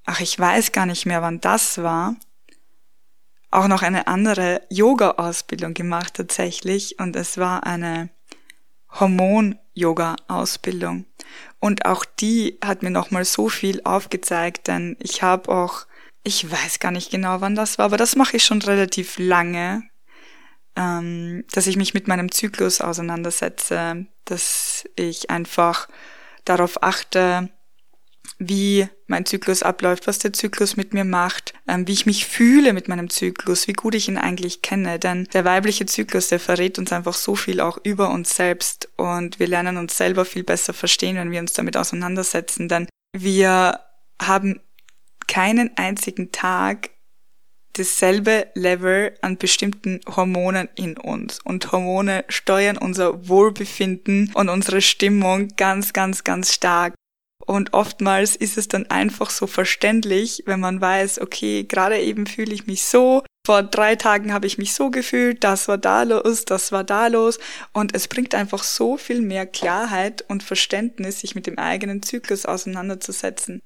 ach, 0.05 0.19
ich 0.19 0.37
weiß 0.37 0.71
gar 0.71 0.85
nicht 0.85 1.05
mehr, 1.05 1.21
wann 1.21 1.39
das 1.39 1.77
war, 1.77 2.15
auch 3.51 3.67
noch 3.67 3.81
eine 3.81 4.07
andere 4.07 4.61
Yoga-Ausbildung 4.69 5.73
gemacht 5.73 6.15
tatsächlich 6.15 6.99
und 6.99 7.15
es 7.15 7.37
war 7.37 7.65
eine 7.65 8.09
Hormon-Yoga-Ausbildung. 8.91 11.05
Und 11.59 11.85
auch 11.85 12.05
die 12.05 12.57
hat 12.63 12.83
mir 12.83 12.91
nochmal 12.91 13.25
so 13.25 13.49
viel 13.49 13.81
aufgezeigt, 13.83 14.67
denn 14.67 14.95
ich 14.99 15.23
habe 15.23 15.49
auch, 15.49 15.87
ich 16.23 16.51
weiß 16.51 16.79
gar 16.79 16.91
nicht 16.91 17.09
genau, 17.09 17.41
wann 17.41 17.55
das 17.55 17.77
war, 17.77 17.85
aber 17.85 17.97
das 17.97 18.15
mache 18.15 18.37
ich 18.37 18.45
schon 18.45 18.61
relativ 18.61 19.17
lange, 19.17 19.83
ähm, 20.75 21.43
dass 21.51 21.67
ich 21.67 21.77
mich 21.77 21.93
mit 21.93 22.07
meinem 22.07 22.31
Zyklus 22.31 22.81
auseinandersetze, 22.81 24.05
dass 24.25 24.85
ich 24.95 25.29
einfach 25.29 25.87
darauf 26.49 26.83
achte, 26.83 27.49
wie 28.39 28.87
mein 29.07 29.25
Zyklus 29.25 29.63
abläuft, 29.63 30.05
was 30.05 30.19
der 30.19 30.33
Zyklus 30.33 30.77
mit 30.77 30.93
mir 30.93 31.05
macht, 31.05 31.53
ähm, 31.67 31.87
wie 31.87 31.93
ich 31.93 32.05
mich 32.05 32.25
fühle 32.25 32.73
mit 32.73 32.87
meinem 32.87 33.09
Zyklus, 33.09 33.67
wie 33.67 33.73
gut 33.73 33.95
ich 33.95 34.07
ihn 34.07 34.17
eigentlich 34.17 34.61
kenne. 34.61 34.99
Denn 34.99 35.25
der 35.33 35.45
weibliche 35.45 35.85
Zyklus, 35.85 36.27
der 36.27 36.39
verrät 36.39 36.77
uns 36.77 36.91
einfach 36.91 37.15
so 37.15 37.35
viel 37.35 37.61
auch 37.61 37.77
über 37.83 38.09
uns 38.09 38.35
selbst 38.35 38.89
und 38.97 39.39
wir 39.39 39.47
lernen 39.47 39.77
uns 39.77 39.97
selber 39.97 40.25
viel 40.25 40.43
besser 40.43 40.73
verstehen, 40.73 41.15
wenn 41.15 41.31
wir 41.31 41.39
uns 41.39 41.53
damit 41.53 41.77
auseinandersetzen. 41.77 42.67
Denn 42.67 42.87
wir 43.15 43.79
haben 44.21 44.59
keinen 45.27 45.75
einzigen 45.77 46.31
Tag 46.31 46.91
dasselbe 47.77 48.47
Level 48.53 49.13
an 49.21 49.37
bestimmten 49.37 49.99
Hormonen 50.07 50.69
in 50.75 50.97
uns. 50.97 51.39
Und 51.43 51.71
Hormone 51.71 52.25
steuern 52.29 52.77
unser 52.77 53.27
Wohlbefinden 53.27 54.31
und 54.33 54.49
unsere 54.49 54.81
Stimmung 54.81 55.49
ganz, 55.57 55.93
ganz, 55.93 56.23
ganz 56.23 56.53
stark. 56.53 56.93
Und 57.45 57.73
oftmals 57.73 58.35
ist 58.35 58.57
es 58.57 58.67
dann 58.67 58.87
einfach 58.87 59.29
so 59.29 59.47
verständlich, 59.47 60.43
wenn 60.45 60.59
man 60.59 60.81
weiß, 60.81 61.21
okay, 61.21 61.63
gerade 61.63 61.97
eben 61.99 62.27
fühle 62.27 62.53
ich 62.53 62.67
mich 62.67 62.83
so, 62.83 63.23
vor 63.45 63.63
drei 63.63 63.95
Tagen 63.95 64.33
habe 64.33 64.45
ich 64.47 64.57
mich 64.57 64.73
so 64.73 64.91
gefühlt, 64.91 65.45
das 65.45 65.69
war 65.69 65.77
da 65.77 66.03
los, 66.03 66.43
das 66.43 66.73
war 66.73 66.83
da 66.83 67.07
los. 67.07 67.39
Und 67.71 67.95
es 67.95 68.09
bringt 68.09 68.35
einfach 68.35 68.63
so 68.63 68.97
viel 68.97 69.21
mehr 69.21 69.45
Klarheit 69.45 70.25
und 70.27 70.43
Verständnis, 70.43 71.21
sich 71.21 71.35
mit 71.35 71.47
dem 71.47 71.57
eigenen 71.57 72.03
Zyklus 72.03 72.45
auseinanderzusetzen 72.45 73.61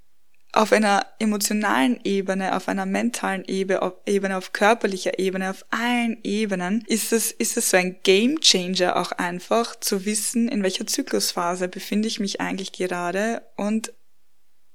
auf 0.53 0.73
einer 0.73 1.05
emotionalen 1.19 1.99
Ebene, 2.03 2.55
auf 2.55 2.67
einer 2.67 2.85
mentalen 2.85 3.45
Ebene, 3.45 3.81
auf, 3.81 3.93
Ebene, 4.05 4.37
auf 4.37 4.51
körperlicher 4.51 5.17
Ebene, 5.17 5.49
auf 5.49 5.65
allen 5.69 6.17
Ebenen, 6.23 6.83
ist 6.87 7.13
es, 7.13 7.31
ist 7.31 7.55
es 7.55 7.69
so 7.69 7.77
ein 7.77 7.97
Game 8.03 8.41
Changer 8.41 8.97
auch 8.97 9.13
einfach 9.13 9.79
zu 9.79 10.05
wissen, 10.05 10.49
in 10.49 10.61
welcher 10.63 10.85
Zyklusphase 10.85 11.69
befinde 11.69 12.07
ich 12.07 12.19
mich 12.19 12.41
eigentlich 12.41 12.73
gerade 12.73 13.43
und 13.55 13.93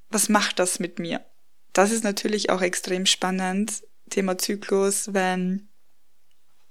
was 0.09 0.29
macht 0.29 0.59
das 0.59 0.79
mit 0.79 0.99
mir? 0.99 1.25
Das 1.73 1.91
ist 1.91 2.05
natürlich 2.05 2.49
auch 2.49 2.63
extrem 2.63 3.05
spannend, 3.05 3.83
Thema 4.09 4.39
Zyklus, 4.39 5.13
wenn, 5.13 5.69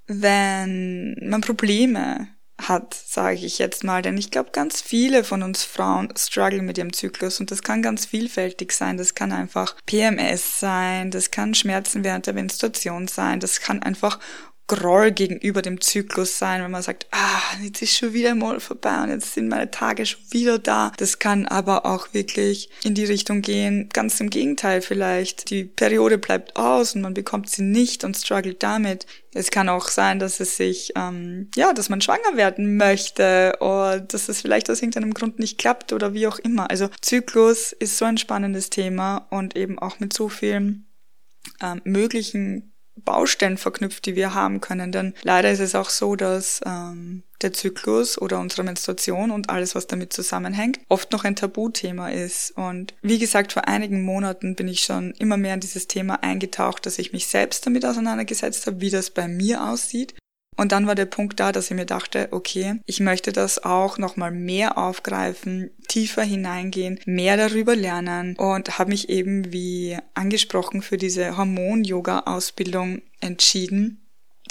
wenn 0.08 1.16
man 1.22 1.42
Probleme 1.42 2.30
hat, 2.62 2.94
sage 2.94 3.38
ich 3.38 3.60
jetzt 3.60 3.84
mal. 3.84 4.02
Denn 4.02 4.18
ich 4.18 4.32
glaube, 4.32 4.52
ganz 4.52 4.82
viele 4.82 5.24
von 5.24 5.44
uns 5.44 5.64
Frauen 5.64 6.14
strugglen 6.18 6.66
mit 6.66 6.78
ihrem 6.78 6.94
Zyklus 6.94 7.40
und 7.40 7.52
das 7.52 7.62
kann 7.62 7.82
ganz 7.82 8.06
vielfältig 8.06 8.72
sein. 8.72 8.98
Das 8.98 9.16
kann 9.16 9.32
einfach 9.32 9.76
PMS 9.86 10.60
sein, 10.60 11.12
das 11.12 11.32
kann 11.32 11.54
Schmerzen 11.54 12.04
während 12.04 12.28
der 12.28 12.34
Menstruation 12.34 13.08
sein, 13.08 13.40
das 13.40 13.60
kann 13.60 13.84
einfach 13.84 14.20
Groll 14.68 15.12
gegenüber 15.12 15.62
dem 15.62 15.80
Zyklus 15.80 16.40
sein, 16.40 16.64
wenn 16.64 16.72
man 16.72 16.82
sagt, 16.82 17.08
ah, 17.12 17.42
jetzt 17.62 17.82
ist 17.82 17.98
schon 17.98 18.14
wieder 18.14 18.34
mal 18.34 18.60
vorbei 18.60 19.04
und 19.04 19.10
jetzt 19.10 19.34
sind 19.34 19.48
meine 19.48 19.70
Tage 19.70 20.06
schon 20.06 20.22
wieder 20.32 20.58
da. 20.58 20.92
Das 20.98 21.20
kann 21.20 21.46
aber 21.46 21.86
auch 21.86 22.14
wirklich 22.14 22.70
in 22.84 22.96
die 22.96 23.06
Richtung 23.06 23.42
gehen, 23.42 23.90
ganz 23.94 24.20
im 24.20 24.30
Gegenteil 24.30 24.82
vielleicht. 24.82 25.50
Die 25.52 25.66
Periode 25.66 26.18
bleibt 26.18 26.56
aus 26.56 26.96
und 26.96 27.02
man 27.02 27.14
bekommt 27.14 27.50
sie 27.50 27.62
nicht 27.62 28.04
und 28.04 28.18
struggelt 28.18 28.64
damit. 28.64 29.06
Es 29.34 29.52
kann 29.52 29.70
auch 29.70 29.90
sein, 29.90 30.18
dass 30.18 30.40
es 30.40 30.58
sich, 30.58 30.94
ähm, 30.96 31.52
ja, 31.56 31.74
dass 31.74 31.90
man 31.90 32.02
schwanger 32.02 32.36
werden 32.36 32.78
möchte 32.78 33.58
oder 33.60 34.00
dass 34.00 34.30
es 34.30 34.42
vielleicht 34.42 34.70
aus 34.70 34.82
irgendeinem 34.82 35.14
Grund 35.14 35.40
nicht 35.40 35.58
klappt 35.58 35.94
oder 35.94 36.14
wie 36.14 36.26
auch 36.26 36.40
immer. 36.40 36.70
Also 36.72 36.90
Zyklus 37.02 37.74
ist 37.74 37.98
so 37.98 38.06
ein 38.06 38.18
spannendes 38.18 38.70
Thema 38.70 39.28
und 39.30 39.56
eben 39.56 39.78
auch 39.78 40.00
mit 40.00 40.14
so 40.14 40.30
vielen 40.30 40.88
ähm, 41.62 41.82
möglichen 41.84 42.75
Baustellen 42.96 43.58
verknüpft, 43.58 44.06
die 44.06 44.16
wir 44.16 44.34
haben 44.34 44.62
können. 44.62 44.92
Denn 44.92 45.14
leider 45.24 45.52
ist 45.52 45.60
es 45.60 45.76
auch 45.76 45.90
so, 45.90 46.16
dass 46.16 46.62
ähm, 46.66 47.24
der 47.42 47.54
Zyklus 47.54 48.20
oder 48.20 48.40
unsere 48.40 48.64
Menstruation 48.64 49.32
und 49.32 49.50
alles, 49.50 49.76
was 49.76 49.88
damit 49.88 50.14
zusammenhängt, 50.14 50.80
oft 50.88 51.12
noch 51.12 51.24
ein 51.24 51.36
Tabuthema 51.36 52.10
ist. 52.10 52.52
Und 52.52 52.94
wie 53.02 53.20
gesagt, 53.20 53.54
vor 53.54 53.68
einigen 53.68 54.04
Monaten 54.04 54.56
bin 54.56 54.68
ich 54.68 54.82
schon 54.82 55.12
immer 55.20 55.38
mehr 55.38 55.56
in 55.56 55.60
dieses 55.60 55.88
Thema 55.88 56.24
eingetaucht, 56.24 56.86
dass 56.86 57.00
ich 57.00 57.14
mich 57.14 57.28
selbst 57.28 57.66
damit 57.66 57.86
auseinandergesetzt 57.86 58.66
habe, 58.68 58.82
wie 58.82 58.90
das 58.90 59.10
bei 59.10 59.28
mir 59.28 59.64
aussieht 59.66 60.16
und 60.58 60.72
dann 60.72 60.88
war 60.88 60.96
der 60.96 61.06
Punkt 61.06 61.40
da, 61.40 61.52
dass 61.52 61.70
ich 61.70 61.76
mir 61.76 61.86
dachte, 61.86 62.30
okay, 62.32 62.80
ich 62.86 63.00
möchte 63.00 63.32
das 63.32 63.64
auch 63.64 63.98
nochmal 63.98 64.32
mehr 64.32 64.78
aufgreifen, 64.78 65.72
tiefer 65.88 66.24
hineingehen, 66.24 67.00
mehr 67.06 67.38
darüber 67.38 67.76
lernen 67.76 68.36
und 68.38 68.80
habe 68.80 68.92
mich 68.92 69.10
eben 69.10 69.52
wie 69.52 69.98
angesprochen 70.14 70.82
für 70.82 70.98
diese 70.98 71.38
Hormon-Yoga-Ausbildung 71.38 73.02
entschieden. 73.20 74.02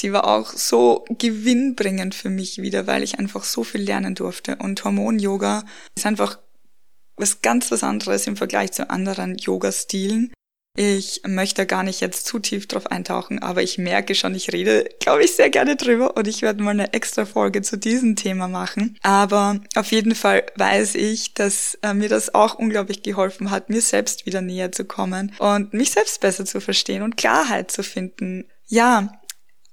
Die 0.00 0.12
war 0.12 0.26
auch 0.26 0.52
so 0.52 1.05
gewinnbringend 1.09 2.14
für 2.14 2.31
mich 2.31 2.61
wieder, 2.61 2.87
weil 2.87 3.02
ich 3.02 3.18
einfach 3.18 3.44
so 3.44 3.62
viel 3.64 3.83
lernen 3.83 4.14
durfte. 4.14 4.57
Und 4.57 4.85
Hormon-Yoga 4.85 5.64
ist 5.94 6.05
einfach 6.05 6.38
was 7.16 7.42
ganz 7.42 7.70
was 7.70 7.85
anderes 7.85 8.26
im 8.26 8.37
Vergleich 8.37 8.72
zu 8.72 8.90
anderen 8.90 9.37
Yoga-Stilen. 9.38 10.33
Ich 10.76 11.22
möchte 11.24 11.66
gar 11.66 11.84
nicht 11.84 12.00
jetzt 12.00 12.26
zu 12.26 12.40
tief 12.40 12.66
drauf 12.66 12.88
eintauchen, 12.88 13.38
aber 13.38 13.62
ich 13.62 13.78
merke 13.78 14.16
schon, 14.16 14.34
ich 14.34 14.52
rede, 14.52 14.88
glaube 14.98 15.22
ich, 15.22 15.37
sehr 15.37 15.48
gerne 15.48 15.76
drüber 15.76 16.16
und 16.16 16.26
ich 16.26 16.42
werde 16.42 16.64
mal 16.64 16.72
eine 16.72 16.92
extra 16.92 17.26
Folge 17.26 17.62
zu 17.62 17.78
diesem 17.78 18.16
Thema 18.16 18.48
machen. 18.48 18.98
Aber 19.02 19.60
auf 19.76 19.92
jeden 19.92 20.16
Fall 20.16 20.44
weiß 20.56 20.96
ich, 20.96 21.32
dass 21.32 21.78
äh, 21.82 21.94
mir 21.94 22.08
das 22.08 22.34
auch 22.34 22.56
unglaublich 22.56 23.04
geholfen 23.04 23.52
hat, 23.52 23.70
mir 23.70 23.82
selbst 23.82 24.26
wieder 24.26 24.40
näher 24.40 24.72
zu 24.72 24.84
kommen 24.84 25.32
und 25.38 25.74
mich 25.74 25.92
selbst 25.92 26.20
besser 26.20 26.44
zu 26.44 26.60
verstehen 26.60 27.02
und 27.02 27.16
Klarheit 27.16 27.70
zu 27.70 27.84
finden. 27.84 28.46
Ja, 28.66 29.12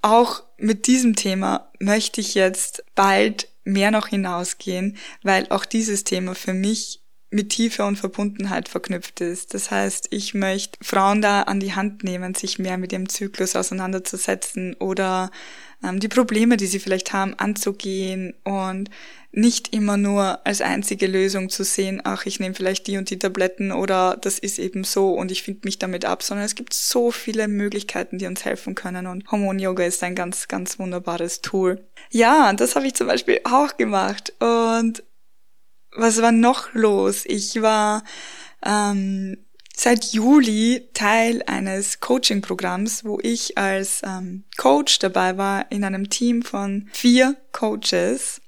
auch 0.04 0.44
mit 0.58 0.86
diesem 0.86 1.16
Thema 1.16 1.72
möchte 1.80 2.22
ich 2.22 2.36
jetzt 2.36 2.84
bald 2.94 3.48
mehr 3.64 3.90
noch 3.90 4.08
hinausgehen, 4.08 4.98
weil 5.24 5.48
auch 5.50 5.66
dieses 5.66 6.04
Thema 6.04 6.36
für 6.36 6.54
mich 6.54 7.01
mit 7.32 7.50
Tiefe 7.50 7.86
und 7.86 7.96
Verbundenheit 7.96 8.68
verknüpft 8.68 9.22
ist. 9.22 9.54
Das 9.54 9.72
heißt, 9.72 10.10
ich 10.12 10.34
möchte 10.34 10.78
Frauen 10.82 11.22
da 11.22 11.44
an 11.44 11.60
die 11.60 11.74
Hand 11.74 12.04
nehmen, 12.04 12.36
sich 12.36 12.60
mehr 12.60 12.78
mit 12.78 12.92
ihrem 12.92 13.10
Zyklus 13.10 13.56
auseinanderzusetzen 13.56 14.76
oder 14.76 15.32
ähm, 15.84 16.00
die 16.00 16.10
Probleme, 16.10 16.58
die 16.58 16.68
sie 16.68 16.80
vielleicht 16.80 17.14
haben, 17.14 17.34
anzugehen 17.36 18.34
und 18.44 18.90
nicht 19.34 19.74
immer 19.74 19.96
nur 19.96 20.46
als 20.46 20.60
einzige 20.60 21.08
Lösung 21.08 21.50
zu 21.50 21.64
sehen, 21.64 22.02
ach, 22.04 22.26
ich 22.26 22.42
nehme 22.42 22.54
vielleicht 22.54 22.88
die 22.88 22.98
und 22.98 23.10
die 23.10 23.18
Tabletten 23.18 23.72
oder 23.72 24.18
das 24.20 24.38
ist 24.38 24.60
eben 24.60 24.84
so 24.84 25.14
und 25.14 25.32
ich 25.32 25.44
finde 25.44 25.62
mich 25.64 25.80
damit 25.80 26.04
ab, 26.04 26.22
sondern 26.22 26.46
es 26.46 26.56
gibt 26.56 26.74
so 26.74 27.12
viele 27.12 27.48
Möglichkeiten, 27.48 28.18
die 28.18 28.26
uns 28.26 28.44
helfen 28.44 28.76
können 28.76 29.08
und 29.08 29.32
Hormon-Yoga 29.32 29.86
ist 29.86 30.04
ein 30.04 30.16
ganz, 30.16 30.50
ganz 30.50 30.80
wunderbares 30.80 31.40
Tool. 31.40 31.82
Ja, 32.12 32.52
das 32.52 32.76
habe 32.76 32.88
ich 32.88 32.94
zum 32.94 33.08
Beispiel 33.08 33.40
auch 33.46 33.78
gemacht 33.78 34.34
und 34.40 35.02
was 35.96 36.22
war 36.22 36.32
noch 36.32 36.74
los? 36.74 37.24
Ich 37.26 37.62
war 37.62 38.04
ähm, 38.66 39.38
seit 39.76 40.06
Juli 40.14 40.90
Teil 40.94 41.44
eines 41.48 42.00
Coaching-Programms, 42.00 43.04
wo 43.04 43.20
ich 43.22 43.58
als 43.58 44.02
ähm, 44.04 44.44
Coach 44.58 45.00
dabei 45.00 45.38
war 45.38 45.72
in 45.72 45.84
einem 45.84 46.10
Team 46.10 46.44
von 46.44 46.90
vier 46.92 47.36
Coaches 47.52 48.42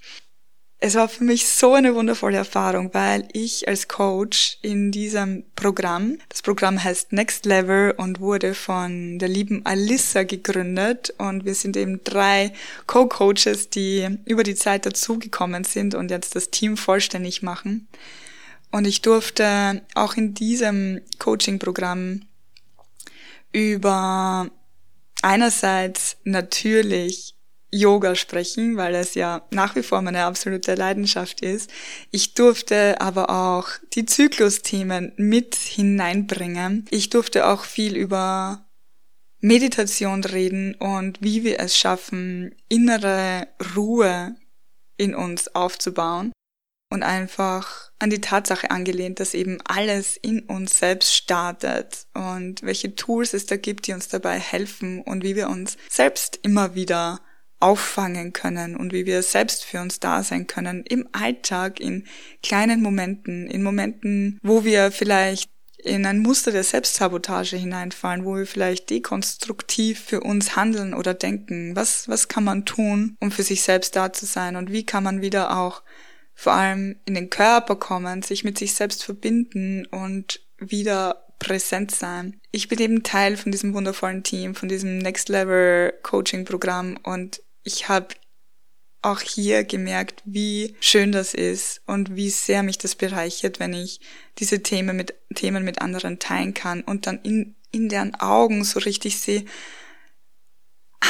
es 0.86 0.96
war 0.96 1.08
für 1.08 1.24
mich 1.24 1.48
so 1.48 1.72
eine 1.72 1.94
wundervolle 1.94 2.36
Erfahrung, 2.36 2.92
weil 2.92 3.26
ich 3.32 3.66
als 3.66 3.88
Coach 3.88 4.58
in 4.60 4.92
diesem 4.92 5.44
Programm, 5.56 6.18
das 6.28 6.42
Programm 6.42 6.84
heißt 6.84 7.10
Next 7.10 7.46
Level 7.46 7.94
und 7.96 8.20
wurde 8.20 8.52
von 8.52 9.18
der 9.18 9.30
lieben 9.30 9.64
Alissa 9.64 10.24
gegründet 10.24 11.14
und 11.16 11.46
wir 11.46 11.54
sind 11.54 11.78
eben 11.78 12.04
drei 12.04 12.52
Co-Coaches, 12.86 13.70
die 13.70 14.18
über 14.26 14.42
die 14.42 14.56
Zeit 14.56 14.84
dazugekommen 14.84 15.64
sind 15.64 15.94
und 15.94 16.10
jetzt 16.10 16.36
das 16.36 16.50
Team 16.50 16.76
vollständig 16.76 17.40
machen. 17.40 17.88
Und 18.70 18.86
ich 18.86 19.00
durfte 19.00 19.80
auch 19.94 20.18
in 20.18 20.34
diesem 20.34 21.00
Coaching-Programm 21.18 22.26
über 23.52 24.50
einerseits 25.22 26.18
natürlich 26.24 27.33
Yoga 27.74 28.14
sprechen, 28.14 28.76
weil 28.76 28.94
es 28.94 29.14
ja 29.14 29.42
nach 29.50 29.74
wie 29.74 29.82
vor 29.82 30.00
meine 30.00 30.24
absolute 30.24 30.74
Leidenschaft 30.74 31.40
ist. 31.40 31.70
Ich 32.10 32.34
durfte 32.34 33.00
aber 33.00 33.30
auch 33.30 33.68
die 33.94 34.06
Zyklusthemen 34.06 35.12
mit 35.16 35.56
hineinbringen. 35.56 36.86
Ich 36.90 37.10
durfte 37.10 37.46
auch 37.46 37.64
viel 37.64 37.96
über 37.96 38.64
Meditation 39.40 40.24
reden 40.24 40.74
und 40.76 41.20
wie 41.20 41.44
wir 41.44 41.60
es 41.60 41.76
schaffen, 41.76 42.54
innere 42.68 43.48
Ruhe 43.76 44.36
in 44.96 45.14
uns 45.14 45.54
aufzubauen 45.54 46.32
und 46.90 47.02
einfach 47.02 47.90
an 47.98 48.08
die 48.08 48.20
Tatsache 48.20 48.70
angelehnt, 48.70 49.18
dass 49.18 49.34
eben 49.34 49.58
alles 49.64 50.16
in 50.16 50.40
uns 50.40 50.78
selbst 50.78 51.14
startet 51.14 52.06
und 52.14 52.62
welche 52.62 52.94
Tools 52.94 53.34
es 53.34 53.46
da 53.46 53.56
gibt, 53.56 53.86
die 53.88 53.92
uns 53.92 54.08
dabei 54.08 54.38
helfen 54.38 55.02
und 55.02 55.24
wie 55.24 55.34
wir 55.34 55.48
uns 55.48 55.76
selbst 55.90 56.38
immer 56.42 56.74
wieder 56.76 57.20
auffangen 57.60 58.32
können 58.32 58.76
und 58.76 58.92
wie 58.92 59.06
wir 59.06 59.22
selbst 59.22 59.64
für 59.64 59.80
uns 59.80 60.00
da 60.00 60.22
sein 60.22 60.46
können 60.46 60.84
im 60.86 61.08
Alltag, 61.12 61.80
in 61.80 62.06
kleinen 62.42 62.82
Momenten, 62.82 63.46
in 63.46 63.62
Momenten, 63.62 64.38
wo 64.42 64.64
wir 64.64 64.90
vielleicht 64.92 65.50
in 65.84 66.06
ein 66.06 66.20
Muster 66.20 66.50
der 66.50 66.64
Selbstsabotage 66.64 67.56
hineinfallen, 67.56 68.24
wo 68.24 68.36
wir 68.36 68.46
vielleicht 68.46 68.90
dekonstruktiv 68.90 70.00
für 70.00 70.20
uns 70.20 70.56
handeln 70.56 70.94
oder 70.94 71.14
denken. 71.14 71.76
Was, 71.76 72.08
was 72.08 72.28
kann 72.28 72.44
man 72.44 72.64
tun, 72.64 73.16
um 73.20 73.30
für 73.30 73.42
sich 73.42 73.62
selbst 73.62 73.94
da 73.94 74.12
zu 74.12 74.24
sein? 74.24 74.56
Und 74.56 74.72
wie 74.72 74.86
kann 74.86 75.04
man 75.04 75.20
wieder 75.20 75.56
auch 75.56 75.82
vor 76.34 76.54
allem 76.54 76.96
in 77.04 77.14
den 77.14 77.30
Körper 77.30 77.76
kommen, 77.76 78.22
sich 78.22 78.44
mit 78.44 78.58
sich 78.58 78.74
selbst 78.74 79.04
verbinden 79.04 79.86
und 79.86 80.40
wieder 80.58 81.23
präsent 81.44 81.90
sein. 81.90 82.40
Ich 82.50 82.68
bin 82.68 82.78
eben 82.78 83.02
Teil 83.02 83.36
von 83.36 83.52
diesem 83.52 83.74
wundervollen 83.74 84.22
Team, 84.22 84.54
von 84.54 84.68
diesem 84.68 84.98
Next 84.98 85.28
Level 85.28 85.92
Coaching 86.02 86.44
Programm 86.44 86.98
und 87.02 87.42
ich 87.62 87.88
habe 87.88 88.08
auch 89.02 89.20
hier 89.20 89.64
gemerkt, 89.64 90.22
wie 90.24 90.76
schön 90.80 91.12
das 91.12 91.34
ist 91.34 91.82
und 91.86 92.16
wie 92.16 92.30
sehr 92.30 92.62
mich 92.62 92.78
das 92.78 92.94
bereichert, 92.94 93.60
wenn 93.60 93.74
ich 93.74 94.00
diese 94.38 94.62
Themen 94.62 94.96
mit, 94.96 95.14
Themen 95.34 95.64
mit 95.64 95.82
anderen 95.82 96.18
teilen 96.18 96.54
kann 96.54 96.80
und 96.80 97.06
dann 97.06 97.20
in, 97.22 97.54
in 97.70 97.90
deren 97.90 98.14
Augen 98.14 98.64
so 98.64 98.80
richtig 98.80 99.18
sehe, 99.18 99.44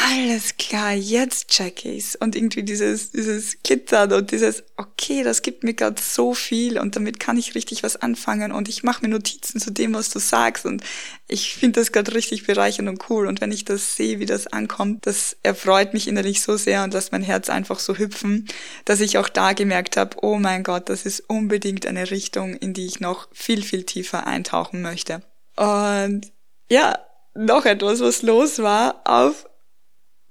alles 0.03 0.57
klar, 0.57 0.93
jetzt 0.93 1.49
check 1.49 1.85
ich's. 1.85 2.17
Und 2.17 2.35
irgendwie 2.35 2.63
dieses, 2.63 3.13
dieses 3.13 3.63
Kittern 3.63 4.13
und 4.13 4.31
dieses, 4.31 4.65
okay, 4.77 5.23
das 5.23 5.43
gibt 5.43 5.63
mir 5.63 5.75
gerade 5.75 6.01
so 6.01 6.35
viel 6.35 6.79
und 6.79 6.97
damit 6.97 7.21
kann 7.21 7.37
ich 7.37 7.55
richtig 7.55 7.83
was 7.83 7.97
anfangen 7.97 8.51
und 8.51 8.69
ich 8.69 8.83
mache 8.83 9.03
mir 9.03 9.09
Notizen 9.09 9.61
zu 9.61 9.71
dem, 9.71 9.95
was 9.95 10.11
du 10.11 10.19
sagst 10.19 10.67
und 10.67 10.83
ich 11.29 11.55
finde 11.55 11.81
das 11.81 11.93
gerade 11.93 12.15
richtig 12.15 12.47
bereichernd 12.47 12.89
und 12.89 13.09
cool. 13.09 13.27
Und 13.27 13.41
wenn 13.41 13.53
ich 13.53 13.65
das 13.65 13.97
sehe, 13.97 14.19
wie 14.19 14.27
das 14.27 14.47
ankommt, 14.47 15.07
das 15.07 15.37
erfreut 15.43 15.95
mich 15.95 16.09
innerlich 16.09 16.43
so 16.43 16.57
sehr 16.57 16.83
und 16.83 16.93
lässt 16.93 17.13
mein 17.13 17.23
Herz 17.23 17.49
einfach 17.49 17.79
so 17.79 17.97
hüpfen, 17.97 18.49
dass 18.85 19.01
ich 19.01 19.19
auch 19.19 19.29
da 19.29 19.53
gemerkt 19.53 19.97
habe, 19.97 20.17
oh 20.23 20.37
mein 20.37 20.65
Gott, 20.65 20.89
das 20.89 21.07
ist 21.07 21.21
unbedingt 21.29 21.87
eine 21.87 22.11
Richtung, 22.11 22.55
in 22.55 22.75
die 22.75 22.87
ich 22.87 23.01
noch 23.01 23.29
viel, 23.33 23.63
viel 23.63 23.85
tiefer 23.85 24.27
eintauchen 24.27 24.83
möchte. 24.83 25.23
Und 25.57 26.33
ja, 26.69 26.99
noch 27.35 27.65
etwas, 27.65 28.01
was 28.01 28.23
los 28.23 28.59
war 28.61 29.01
auf 29.05 29.47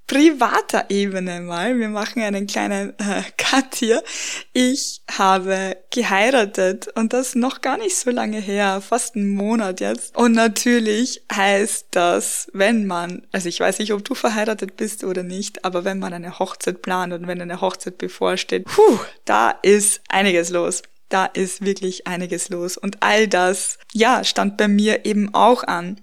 privater 0.06 0.86
Ebene 0.90 1.40
mal. 1.40 1.78
Wir 1.78 1.88
machen 1.88 2.22
einen 2.22 2.46
kleinen 2.46 2.90
äh, 2.98 3.22
Cut 3.36 3.76
hier. 3.76 4.02
Ich 4.52 5.02
habe 5.10 5.76
geheiratet 5.90 6.88
und 6.94 7.12
das 7.12 7.34
noch 7.34 7.60
gar 7.60 7.78
nicht 7.78 7.96
so 7.96 8.10
lange 8.10 8.38
her, 8.38 8.80
fast 8.80 9.16
einen 9.16 9.30
Monat 9.30 9.80
jetzt. 9.80 10.16
Und 10.16 10.32
natürlich 10.32 11.22
heißt 11.34 11.88
das, 11.92 12.48
wenn 12.52 12.86
man, 12.86 13.26
also 13.32 13.48
ich 13.48 13.60
weiß 13.60 13.78
nicht, 13.78 13.92
ob 13.92 14.04
du 14.04 14.14
verheiratet 14.14 14.76
bist 14.76 15.04
oder 15.04 15.22
nicht, 15.22 15.64
aber 15.64 15.84
wenn 15.84 15.98
man 15.98 16.12
eine 16.12 16.38
Hochzeit 16.38 16.82
plant 16.82 17.12
und 17.12 17.26
wenn 17.26 17.40
eine 17.40 17.60
Hochzeit 17.60 17.98
bevorsteht, 17.98 18.66
puh, 18.66 18.98
da 19.24 19.50
ist 19.62 20.02
einiges 20.08 20.50
los. 20.50 20.82
Da 21.08 21.26
ist 21.26 21.64
wirklich 21.64 22.06
einiges 22.06 22.48
los. 22.48 22.76
Und 22.76 23.02
all 23.02 23.28
das, 23.28 23.78
ja, 23.92 24.24
stand 24.24 24.56
bei 24.56 24.68
mir 24.68 25.04
eben 25.04 25.32
auch 25.34 25.62
an. 25.62 26.00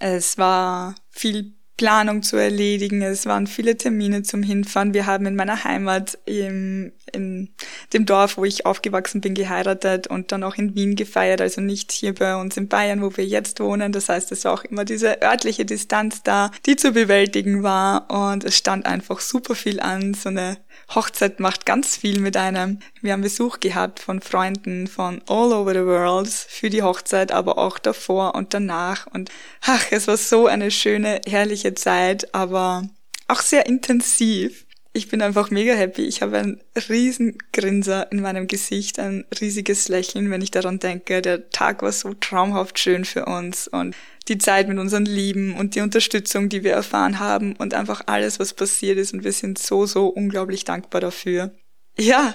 Es 0.00 0.36
war 0.36 0.94
viel 1.10 1.55
Planung 1.76 2.22
zu 2.22 2.36
erledigen. 2.36 3.02
Es 3.02 3.26
waren 3.26 3.46
viele 3.46 3.76
Termine 3.76 4.22
zum 4.22 4.42
Hinfahren. 4.42 4.94
Wir 4.94 5.06
haben 5.06 5.26
in 5.26 5.36
meiner 5.36 5.64
Heimat 5.64 6.18
im, 6.24 6.92
in 7.12 7.50
dem 7.92 8.06
Dorf, 8.06 8.38
wo 8.38 8.44
ich 8.44 8.64
aufgewachsen 8.64 9.20
bin, 9.20 9.34
geheiratet 9.34 10.06
und 10.06 10.32
dann 10.32 10.42
auch 10.42 10.56
in 10.56 10.74
Wien 10.74 10.96
gefeiert, 10.96 11.40
also 11.40 11.60
nicht 11.60 11.92
hier 11.92 12.14
bei 12.14 12.36
uns 12.36 12.56
in 12.56 12.68
Bayern, 12.68 13.02
wo 13.02 13.16
wir 13.16 13.26
jetzt 13.26 13.60
wohnen. 13.60 13.92
Das 13.92 14.08
heißt, 14.08 14.32
es 14.32 14.44
war 14.44 14.54
auch 14.54 14.64
immer 14.64 14.84
diese 14.84 15.22
örtliche 15.22 15.66
Distanz 15.66 16.22
da, 16.22 16.50
die 16.64 16.76
zu 16.76 16.92
bewältigen 16.92 17.62
war 17.62 18.10
und 18.10 18.44
es 18.44 18.56
stand 18.56 18.86
einfach 18.86 19.20
super 19.20 19.54
viel 19.54 19.80
an, 19.80 20.14
so 20.14 20.30
eine 20.30 20.56
Hochzeit 20.94 21.40
macht 21.40 21.66
ganz 21.66 21.96
viel 21.96 22.20
mit 22.20 22.36
einem. 22.36 22.80
Wir 23.00 23.12
haben 23.12 23.22
Besuch 23.22 23.60
gehabt 23.60 24.00
von 24.00 24.20
Freunden 24.20 24.86
von 24.86 25.22
all 25.28 25.52
over 25.52 25.72
the 25.72 25.84
world 25.84 26.28
für 26.28 26.70
die 26.70 26.82
Hochzeit, 26.82 27.32
aber 27.32 27.58
auch 27.58 27.78
davor 27.78 28.34
und 28.34 28.54
danach. 28.54 29.06
Und 29.06 29.30
ach, 29.62 29.86
es 29.90 30.06
war 30.06 30.16
so 30.16 30.46
eine 30.46 30.70
schöne, 30.70 31.20
herrliche 31.26 31.74
Zeit, 31.74 32.34
aber 32.34 32.88
auch 33.28 33.40
sehr 33.40 33.66
intensiv. 33.66 34.65
Ich 34.96 35.08
bin 35.08 35.20
einfach 35.20 35.50
mega 35.50 35.74
happy. 35.74 36.06
Ich 36.06 36.22
habe 36.22 36.38
einen 36.38 36.58
riesen 36.88 37.36
Grinser 37.52 38.10
in 38.10 38.22
meinem 38.22 38.46
Gesicht, 38.46 38.98
ein 38.98 39.26
riesiges 39.42 39.88
Lächeln, 39.88 40.30
wenn 40.30 40.40
ich 40.40 40.50
daran 40.50 40.78
denke. 40.78 41.20
Der 41.20 41.50
Tag 41.50 41.82
war 41.82 41.92
so 41.92 42.14
traumhaft 42.14 42.78
schön 42.78 43.04
für 43.04 43.26
uns 43.26 43.68
und 43.68 43.94
die 44.28 44.38
Zeit 44.38 44.68
mit 44.68 44.78
unseren 44.78 45.04
Lieben 45.04 45.54
und 45.54 45.74
die 45.74 45.82
Unterstützung, 45.82 46.48
die 46.48 46.64
wir 46.64 46.72
erfahren 46.72 47.18
haben 47.18 47.56
und 47.56 47.74
einfach 47.74 48.04
alles, 48.06 48.40
was 48.40 48.54
passiert 48.54 48.96
ist 48.96 49.12
und 49.12 49.22
wir 49.22 49.32
sind 49.32 49.58
so, 49.58 49.84
so 49.84 50.06
unglaublich 50.06 50.64
dankbar 50.64 51.02
dafür. 51.02 51.54
Ja, 51.98 52.34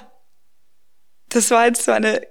das 1.30 1.50
war 1.50 1.66
jetzt 1.66 1.84
so 1.84 1.92
eine 1.92 2.22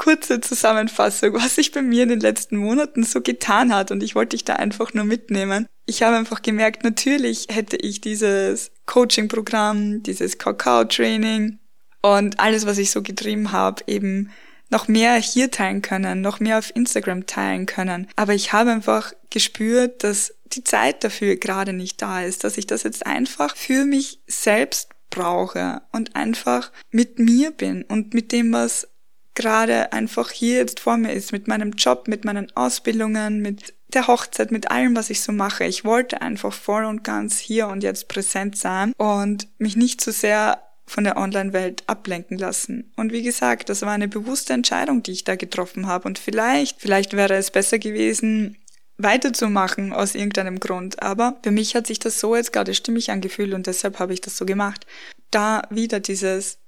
kurze 0.00 0.40
Zusammenfassung, 0.40 1.34
was 1.34 1.56
sich 1.56 1.72
bei 1.72 1.82
mir 1.82 2.04
in 2.04 2.08
den 2.08 2.20
letzten 2.20 2.56
Monaten 2.56 3.04
so 3.04 3.20
getan 3.20 3.74
hat 3.74 3.90
und 3.90 4.02
ich 4.02 4.14
wollte 4.14 4.34
dich 4.34 4.44
da 4.44 4.54
einfach 4.54 4.94
nur 4.94 5.04
mitnehmen. 5.04 5.66
Ich 5.84 6.02
habe 6.02 6.16
einfach 6.16 6.40
gemerkt, 6.40 6.84
natürlich 6.84 7.48
hätte 7.50 7.76
ich 7.76 8.00
dieses 8.00 8.70
Coaching-Programm, 8.86 10.02
dieses 10.02 10.38
Kakao-Training 10.38 11.58
und 12.00 12.40
alles, 12.40 12.64
was 12.64 12.78
ich 12.78 12.90
so 12.90 13.02
getrieben 13.02 13.52
habe, 13.52 13.82
eben 13.88 14.30
noch 14.70 14.88
mehr 14.88 15.16
hier 15.16 15.50
teilen 15.50 15.82
können, 15.82 16.22
noch 16.22 16.40
mehr 16.40 16.58
auf 16.58 16.74
Instagram 16.74 17.26
teilen 17.26 17.66
können. 17.66 18.08
Aber 18.16 18.32
ich 18.32 18.54
habe 18.54 18.70
einfach 18.70 19.12
gespürt, 19.28 20.02
dass 20.02 20.32
die 20.46 20.64
Zeit 20.64 21.04
dafür 21.04 21.36
gerade 21.36 21.74
nicht 21.74 22.00
da 22.00 22.22
ist, 22.22 22.42
dass 22.44 22.56
ich 22.56 22.66
das 22.66 22.84
jetzt 22.84 23.04
einfach 23.04 23.54
für 23.54 23.84
mich 23.84 24.20
selbst 24.26 24.88
brauche 25.10 25.82
und 25.92 26.16
einfach 26.16 26.72
mit 26.90 27.18
mir 27.18 27.50
bin 27.50 27.82
und 27.82 28.14
mit 28.14 28.32
dem, 28.32 28.52
was 28.52 28.88
gerade 29.34 29.92
einfach 29.92 30.30
hier 30.30 30.56
jetzt 30.56 30.80
vor 30.80 30.96
mir 30.96 31.12
ist, 31.12 31.32
mit 31.32 31.48
meinem 31.48 31.72
Job, 31.72 32.08
mit 32.08 32.24
meinen 32.24 32.54
Ausbildungen, 32.56 33.40
mit 33.40 33.74
der 33.88 34.06
Hochzeit, 34.06 34.52
mit 34.52 34.70
allem, 34.70 34.96
was 34.96 35.10
ich 35.10 35.20
so 35.20 35.32
mache. 35.32 35.64
Ich 35.64 35.84
wollte 35.84 36.22
einfach 36.22 36.52
voll 36.52 36.84
und 36.84 37.04
ganz 37.04 37.38
hier 37.38 37.68
und 37.68 37.82
jetzt 37.82 38.08
präsent 38.08 38.56
sein 38.56 38.92
und 38.96 39.48
mich 39.58 39.76
nicht 39.76 40.00
zu 40.00 40.12
so 40.12 40.20
sehr 40.20 40.62
von 40.86 41.04
der 41.04 41.16
Online-Welt 41.16 41.84
ablenken 41.86 42.36
lassen. 42.36 42.92
Und 42.96 43.12
wie 43.12 43.22
gesagt, 43.22 43.68
das 43.68 43.82
war 43.82 43.92
eine 43.92 44.08
bewusste 44.08 44.52
Entscheidung, 44.52 45.04
die 45.04 45.12
ich 45.12 45.24
da 45.24 45.36
getroffen 45.36 45.86
habe. 45.86 46.08
Und 46.08 46.18
vielleicht, 46.18 46.80
vielleicht 46.80 47.12
wäre 47.16 47.34
es 47.34 47.52
besser 47.52 47.78
gewesen, 47.78 48.56
weiterzumachen 48.98 49.92
aus 49.92 50.16
irgendeinem 50.16 50.58
Grund. 50.58 51.00
Aber 51.00 51.38
für 51.44 51.52
mich 51.52 51.76
hat 51.76 51.86
sich 51.86 52.00
das 52.00 52.18
so 52.18 52.34
jetzt 52.34 52.52
gerade 52.52 52.74
stimmig 52.74 53.10
angefühlt 53.10 53.54
und 53.54 53.66
deshalb 53.66 54.00
habe 54.00 54.12
ich 54.12 54.20
das 54.20 54.36
so 54.36 54.44
gemacht. 54.44 54.84
Da 55.30 55.62
wieder 55.70 56.00
dieses, 56.00 56.58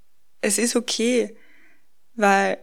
es 0.41 0.57
ist 0.57 0.77
okay, 0.77 1.37
weil 2.15 2.59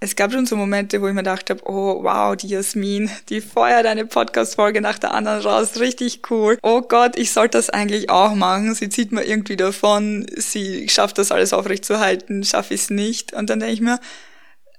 es 0.00 0.14
gab 0.14 0.32
schon 0.32 0.46
so 0.46 0.54
Momente, 0.54 1.00
wo 1.02 1.08
ich 1.08 1.14
mir 1.14 1.22
gedacht 1.22 1.50
habe, 1.50 1.60
oh 1.64 2.04
wow, 2.04 2.36
die 2.36 2.46
Jasmin, 2.48 3.10
die 3.28 3.40
feuert 3.40 3.84
eine 3.84 4.06
Podcast-Folge 4.06 4.80
nach 4.80 4.98
der 4.98 5.12
anderen 5.12 5.40
raus, 5.40 5.80
richtig 5.80 6.30
cool. 6.30 6.56
Oh 6.62 6.82
Gott, 6.82 7.16
ich 7.18 7.32
sollte 7.32 7.58
das 7.58 7.68
eigentlich 7.68 8.08
auch 8.08 8.34
machen. 8.34 8.74
Sie 8.74 8.88
zieht 8.88 9.10
mir 9.10 9.24
irgendwie 9.24 9.56
davon, 9.56 10.26
sie 10.36 10.88
schafft 10.88 11.18
das 11.18 11.32
alles 11.32 11.52
aufrechtzuerhalten, 11.52 12.44
schaffe 12.44 12.74
ich 12.74 12.82
es 12.82 12.90
nicht. 12.90 13.32
Und 13.32 13.50
dann 13.50 13.58
denke 13.58 13.74
ich 13.74 13.80
mir, 13.80 13.98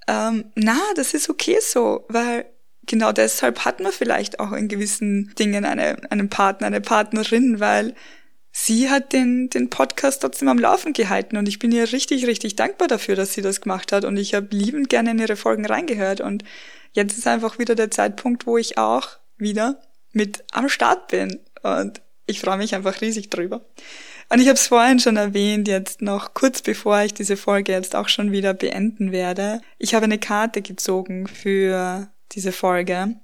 ähm, 0.08 0.46
na, 0.56 0.80
das 0.96 1.14
ist 1.14 1.30
okay 1.30 1.58
so, 1.62 2.06
weil 2.08 2.46
genau 2.88 3.12
deshalb 3.12 3.66
hat 3.66 3.82
man 3.82 3.92
vielleicht 3.92 4.40
auch 4.40 4.54
in 4.54 4.70
gewissen 4.70 5.34
Dingen 5.38 5.66
eine, 5.66 5.98
einen 6.12 6.30
Partner, 6.30 6.68
eine 6.68 6.82
Partnerin, 6.82 7.60
weil 7.60 7.94
sie 8.52 8.90
hat 8.90 9.14
den, 9.14 9.50
den 9.50 9.70
Podcast 9.70 10.22
trotzdem 10.22 10.48
am 10.48 10.60
Laufen 10.60 10.94
gehalten 10.94 11.38
und 11.38 11.48
ich 11.48 11.60
bin 11.60 11.72
ihr 11.72 11.92
richtig, 11.92 12.26
richtig 12.28 12.56
dankbar 12.56 12.88
dafür, 12.88 13.16
dass 13.16 13.34
sie 13.34 13.42
das 13.42 13.62
gemacht 13.62 13.92
hat 13.92 14.06
und 14.06 14.18
ich 14.18 14.34
habe 14.34 14.48
liebend 14.52 14.90
gerne 14.90 15.12
in 15.12 15.20
ihre 15.20 15.36
Folgen 15.36 15.66
reingehört 15.66 16.22
und 16.22 16.44
jetzt 16.94 17.18
ist 17.18 17.28
einfach 17.28 17.60
wieder 17.60 17.76
der 17.76 17.92
Zeitpunkt, 17.92 18.46
wo 18.46 18.58
ich 18.58 18.78
auch 18.78 19.10
wieder 19.38 19.82
mit 20.12 20.44
am 20.52 20.70
Start 20.70 21.08
bin 21.10 21.40
und 21.64 22.02
ich 22.26 22.42
freue 22.42 22.58
mich 22.58 22.76
einfach 22.76 23.02
riesig 23.02 23.30
drüber. 23.30 23.66
Und 24.32 24.40
ich 24.40 24.48
habe 24.48 24.56
es 24.56 24.68
vorhin 24.68 25.00
schon 25.00 25.18
erwähnt, 25.18 25.68
jetzt 25.68 26.04
noch 26.04 26.36
kurz 26.36 26.62
bevor 26.62 27.02
ich 27.02 27.16
diese 27.16 27.36
Folge 27.36 27.72
jetzt 27.72 27.96
auch 27.96 28.08
schon 28.08 28.32
wieder 28.32 28.54
beenden 28.54 29.12
werde. 29.12 29.62
Ich 29.80 29.96
habe 29.96 30.06
eine 30.06 30.20
Karte 30.20 30.62
gezogen 30.62 31.26
für 31.28 32.12
diese 32.34 32.52
Folge 32.52 33.16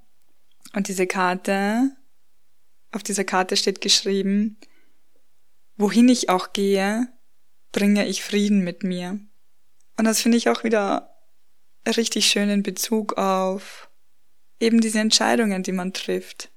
und 0.73 0.87
diese 0.87 1.05
Karte, 1.05 1.91
auf 2.91 3.03
dieser 3.03 3.23
Karte 3.23 3.55
steht 3.55 3.81
geschrieben, 3.81 4.57
wohin 5.77 6.09
ich 6.09 6.29
auch 6.29 6.53
gehe, 6.53 7.07
bringe 7.71 8.07
ich 8.07 8.23
Frieden 8.23 8.63
mit 8.63 8.83
mir. 8.83 9.19
Und 9.97 10.05
das 10.05 10.21
finde 10.21 10.37
ich 10.37 10.49
auch 10.49 10.63
wieder 10.63 11.15
richtig 11.85 12.27
schön 12.27 12.49
in 12.49 12.63
Bezug 12.63 13.17
auf 13.17 13.89
eben 14.59 14.81
diese 14.81 14.99
Entscheidungen, 14.99 15.63
die 15.63 15.71
man 15.71 15.93
trifft, 15.93 16.51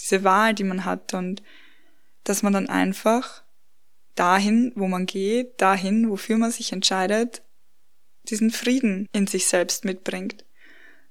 diese 0.00 0.24
Wahl, 0.24 0.54
die 0.54 0.64
man 0.64 0.84
hat 0.84 1.14
und 1.14 1.42
dass 2.24 2.42
man 2.42 2.52
dann 2.52 2.68
einfach 2.68 3.44
dahin, 4.14 4.72
wo 4.74 4.88
man 4.88 5.06
geht, 5.06 5.60
dahin, 5.60 6.08
wofür 6.08 6.38
man 6.38 6.50
sich 6.50 6.72
entscheidet, 6.72 7.42
diesen 8.28 8.50
Frieden 8.50 9.08
in 9.12 9.26
sich 9.26 9.46
selbst 9.46 9.84
mitbringt. 9.84 10.44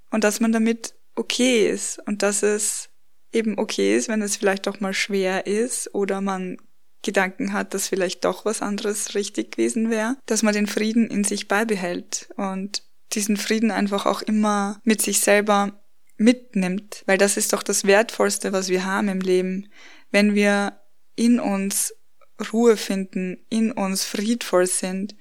Und 0.10 0.24
dass 0.24 0.40
man 0.40 0.52
damit 0.52 0.96
okay 1.16 1.70
ist 1.70 2.00
und 2.08 2.24
dass 2.24 2.44
es 2.44 2.90
eben 3.32 3.58
okay 3.58 3.96
ist, 3.96 4.10
wenn 4.10 4.22
es 4.22 4.38
vielleicht 4.38 4.68
auch 4.68 4.80
mal 4.80 4.94
schwer 4.94 5.46
ist 5.46 5.94
oder 5.94 6.22
man 6.22 6.58
Gedanken 7.04 7.54
hat, 7.54 7.74
dass 7.74 7.88
vielleicht 7.88 8.26
doch 8.26 8.46
was 8.46 8.62
anderes 8.62 9.16
richtig 9.16 9.52
gewesen 9.52 9.90
wäre, 9.90 10.18
dass 10.26 10.44
man 10.44 10.54
den 10.54 10.68
Frieden 10.68 11.08
in 11.08 11.24
sich 11.24 11.48
beibehält 11.48 12.30
und 12.36 12.84
diesen 13.14 13.38
Frieden 13.38 13.72
einfach 13.72 14.06
auch 14.06 14.22
immer 14.22 14.80
mit 14.84 15.02
sich 15.02 15.20
selber 15.20 15.84
mitnimmt, 16.18 17.04
weil 17.06 17.18
das 17.18 17.38
ist 17.38 17.54
doch 17.54 17.64
das 17.64 17.86
Wertvollste, 17.86 18.54
was 18.54 18.70
wir 18.70 18.86
haben 18.86 19.10
im 19.10 19.20
Leben, 19.20 19.72
wenn 20.12 20.36
wir 20.36 20.80
in 21.16 21.40
uns 21.40 21.94
Ruhe 22.52 22.78
finden, 22.78 23.46
in 23.50 23.72
uns 23.72 24.04
friedvoll 24.04 24.68
sind, 24.68 25.16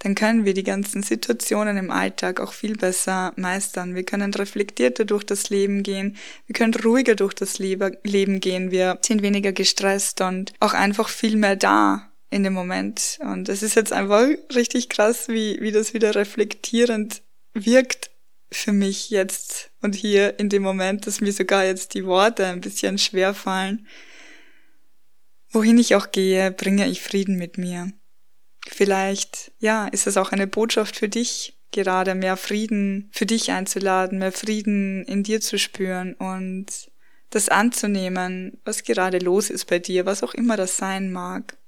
dann 0.00 0.14
können 0.14 0.44
wir 0.44 0.54
die 0.54 0.64
ganzen 0.64 1.02
Situationen 1.02 1.76
im 1.76 1.90
Alltag 1.90 2.40
auch 2.40 2.52
viel 2.52 2.76
besser 2.76 3.32
meistern. 3.36 3.94
Wir 3.94 4.04
können 4.04 4.34
reflektierter 4.34 5.04
durch 5.04 5.24
das 5.24 5.50
Leben 5.50 5.82
gehen, 5.82 6.16
wir 6.46 6.54
können 6.54 6.74
ruhiger 6.74 7.14
durch 7.14 7.34
das 7.34 7.58
Leben 7.58 8.40
gehen, 8.40 8.70
wir 8.70 8.98
sind 9.00 9.22
weniger 9.22 9.52
gestresst 9.52 10.20
und 10.20 10.52
auch 10.60 10.74
einfach 10.74 11.08
viel 11.08 11.36
mehr 11.36 11.56
da 11.56 12.10
in 12.30 12.42
dem 12.42 12.52
Moment. 12.52 13.18
Und 13.20 13.48
es 13.48 13.62
ist 13.62 13.76
jetzt 13.76 13.92
einfach 13.92 14.26
richtig 14.54 14.88
krass, 14.88 15.28
wie, 15.28 15.60
wie 15.60 15.72
das 15.72 15.94
wieder 15.94 16.14
reflektierend 16.14 17.22
wirkt 17.54 18.10
für 18.50 18.72
mich 18.72 19.10
jetzt 19.10 19.70
und 19.82 19.94
hier 19.94 20.38
in 20.38 20.48
dem 20.48 20.62
Moment, 20.62 21.06
dass 21.06 21.20
mir 21.20 21.32
sogar 21.32 21.64
jetzt 21.64 21.94
die 21.94 22.04
Worte 22.04 22.46
ein 22.46 22.60
bisschen 22.60 22.98
schwer 22.98 23.34
fallen. 23.34 23.86
Wohin 25.50 25.78
ich 25.78 25.94
auch 25.94 26.10
gehe, 26.10 26.50
bringe 26.50 26.88
ich 26.88 27.00
Frieden 27.00 27.36
mit 27.36 27.58
mir. 27.58 27.92
Vielleicht, 28.68 29.52
ja, 29.58 29.86
ist 29.88 30.06
es 30.06 30.16
auch 30.16 30.32
eine 30.32 30.46
Botschaft 30.46 30.96
für 30.96 31.08
dich, 31.08 31.58
gerade 31.70 32.14
mehr 32.14 32.36
Frieden 32.36 33.10
für 33.12 33.26
dich 33.26 33.50
einzuladen, 33.50 34.18
mehr 34.18 34.32
Frieden 34.32 35.04
in 35.04 35.22
dir 35.22 35.40
zu 35.40 35.58
spüren 35.58 36.14
und 36.14 36.66
das 37.30 37.48
anzunehmen, 37.48 38.60
was 38.64 38.84
gerade 38.84 39.18
los 39.18 39.50
ist 39.50 39.66
bei 39.66 39.80
dir, 39.80 40.06
was 40.06 40.22
auch 40.22 40.34
immer 40.34 40.56
das 40.56 40.76
sein 40.76 41.12
mag. 41.12 41.58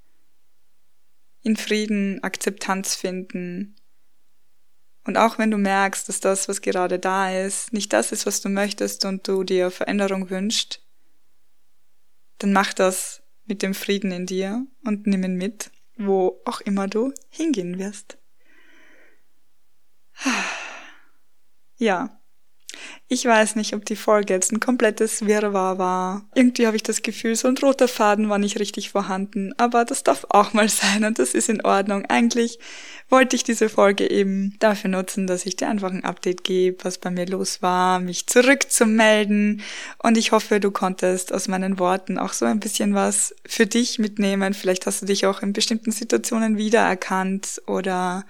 In 1.42 1.56
Frieden 1.56 2.22
Akzeptanz 2.22 2.94
finden. 2.94 3.74
Und 5.04 5.16
auch 5.16 5.38
wenn 5.38 5.50
du 5.50 5.58
merkst, 5.58 6.08
dass 6.08 6.20
das, 6.20 6.48
was 6.48 6.60
gerade 6.60 6.98
da 6.98 7.30
ist, 7.30 7.72
nicht 7.72 7.92
das 7.92 8.12
ist, 8.12 8.26
was 8.26 8.40
du 8.40 8.48
möchtest 8.48 9.04
und 9.04 9.26
du 9.26 9.44
dir 9.44 9.70
Veränderung 9.70 10.30
wünschst, 10.30 10.82
dann 12.38 12.52
mach 12.52 12.72
das 12.72 13.22
mit 13.44 13.62
dem 13.62 13.74
Frieden 13.74 14.12
in 14.12 14.26
dir 14.26 14.66
und 14.84 15.06
nimm 15.06 15.24
ihn 15.24 15.36
mit, 15.36 15.70
wo 15.96 16.40
auch 16.44 16.60
immer 16.60 16.88
du 16.88 17.12
hingehen 17.28 17.78
wirst. 17.78 18.18
Ja, 21.78 22.22
ich 23.08 23.24
weiß 23.24 23.54
nicht, 23.54 23.72
ob 23.74 23.84
die 23.84 23.94
Folge 23.94 24.34
jetzt 24.34 24.50
ein 24.50 24.58
komplettes 24.58 25.24
Wirrwarr 25.26 25.78
war. 25.78 26.28
Irgendwie 26.34 26.66
habe 26.66 26.74
ich 26.74 26.82
das 26.82 27.02
Gefühl, 27.02 27.36
so 27.36 27.46
ein 27.46 27.56
roter 27.56 27.86
Faden 27.86 28.28
war 28.28 28.38
nicht 28.38 28.58
richtig 28.58 28.90
vorhanden. 28.90 29.52
Aber 29.58 29.84
das 29.84 30.02
darf 30.02 30.26
auch 30.30 30.52
mal 30.54 30.68
sein 30.68 31.04
und 31.04 31.20
das 31.20 31.32
ist 31.32 31.48
in 31.48 31.64
Ordnung. 31.64 32.04
Eigentlich 32.06 32.58
wollte 33.08 33.36
ich 33.36 33.44
diese 33.44 33.68
Folge 33.68 34.10
eben 34.10 34.56
dafür 34.58 34.90
nutzen, 34.90 35.28
dass 35.28 35.46
ich 35.46 35.54
dir 35.54 35.68
einfach 35.68 35.92
ein 35.92 36.04
Update 36.04 36.42
gebe, 36.42 36.84
was 36.84 36.98
bei 36.98 37.10
mir 37.10 37.26
los 37.26 37.62
war, 37.62 38.00
mich 38.00 38.26
zurückzumelden. 38.26 39.62
Und 40.02 40.18
ich 40.18 40.32
hoffe, 40.32 40.58
du 40.58 40.72
konntest 40.72 41.32
aus 41.32 41.46
meinen 41.46 41.78
Worten 41.78 42.18
auch 42.18 42.32
so 42.32 42.44
ein 42.44 42.58
bisschen 42.58 42.94
was 42.94 43.36
für 43.46 43.66
dich 43.66 44.00
mitnehmen. 44.00 44.52
Vielleicht 44.52 44.84
hast 44.86 45.02
du 45.02 45.06
dich 45.06 45.26
auch 45.26 45.42
in 45.42 45.52
bestimmten 45.52 45.92
Situationen 45.92 46.56
wiedererkannt 46.56 47.62
oder 47.68 48.24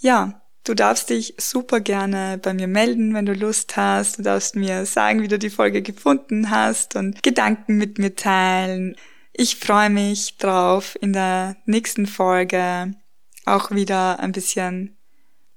ja, 0.00 0.41
Du 0.64 0.74
darfst 0.74 1.10
dich 1.10 1.34
super 1.38 1.80
gerne 1.80 2.38
bei 2.40 2.54
mir 2.54 2.68
melden, 2.68 3.14
wenn 3.14 3.26
du 3.26 3.32
Lust 3.32 3.76
hast. 3.76 4.18
Du 4.18 4.22
darfst 4.22 4.54
mir 4.54 4.86
sagen, 4.86 5.22
wie 5.22 5.28
du 5.28 5.38
die 5.38 5.50
Folge 5.50 5.82
gefunden 5.82 6.50
hast 6.50 6.94
und 6.94 7.22
Gedanken 7.22 7.78
mit 7.78 7.98
mir 7.98 8.14
teilen. 8.14 8.96
Ich 9.32 9.56
freue 9.56 9.90
mich 9.90 10.36
drauf, 10.36 10.96
in 11.00 11.12
der 11.12 11.56
nächsten 11.66 12.06
Folge 12.06 12.94
auch 13.44 13.72
wieder 13.72 14.20
ein 14.20 14.30
bisschen 14.30 14.96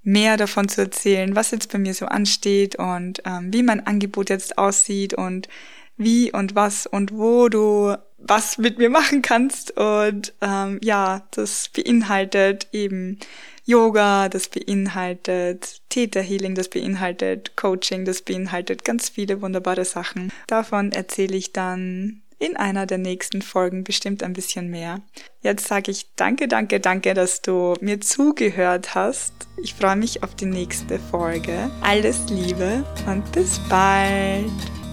mehr 0.02 0.38
davon 0.38 0.70
zu 0.70 0.82
erzählen, 0.82 1.36
was 1.36 1.52
jetzt 1.52 1.72
bei 1.72 1.78
mir 1.78 1.94
so 1.94 2.06
ansteht 2.08 2.76
und 2.76 3.22
ähm, 3.26 3.54
wie 3.54 3.64
mein 3.64 3.86
Angebot 3.86 4.30
jetzt 4.30 4.58
aussieht 4.58 5.14
und 5.14 5.50
wie 5.98 6.32
und 6.32 6.56
was 6.56 6.88
und 6.88 7.12
wo 7.12 7.48
du 7.50 7.96
was 8.18 8.58
mit 8.58 8.80
mir 8.80 8.90
machen 8.90 9.22
kannst. 9.22 9.78
Und 9.78 10.34
ähm, 10.42 10.80
ja, 10.84 11.28
das 11.32 11.70
beinhaltet 11.70 12.70
eben 12.72 13.20
Yoga, 13.66 14.30
das 14.30 14.48
beinhaltet 14.48 15.82
Theta 15.90 16.20
Healing, 16.20 16.54
das 16.54 16.70
beinhaltet 16.70 17.56
Coaching, 17.56 18.06
das 18.06 18.22
beinhaltet 18.22 18.86
ganz 18.86 19.10
viele 19.10 19.42
wunderbare 19.42 19.86
Sachen. 19.86 20.32
Davon 20.48 20.92
erzähle 20.92 21.36
ich 21.36 21.52
dann 21.52 22.22
in 22.38 22.58
einer 22.58 22.86
der 22.86 22.98
nächsten 22.98 23.42
Folgen 23.42 23.84
bestimmt 23.84 24.22
ein 24.22 24.34
bisschen 24.34 24.70
mehr. 24.70 25.02
Jetzt 25.42 25.68
sage 25.68 25.92
ich 25.92 26.14
danke, 26.16 26.48
danke, 26.48 26.80
danke, 26.80 27.14
dass 27.14 27.42
du 27.42 27.74
mir 27.82 28.02
zugehört 28.02 28.94
hast. 28.94 29.34
Ich 29.64 29.74
freue 29.74 29.96
mich 29.96 30.22
auf 30.22 30.36
die 30.36 30.46
nächste 30.46 31.00
Folge. 31.00 31.72
Alles 31.82 32.30
Liebe 32.30 32.84
und 33.08 33.32
bis 33.32 33.60
bald. 33.70 34.85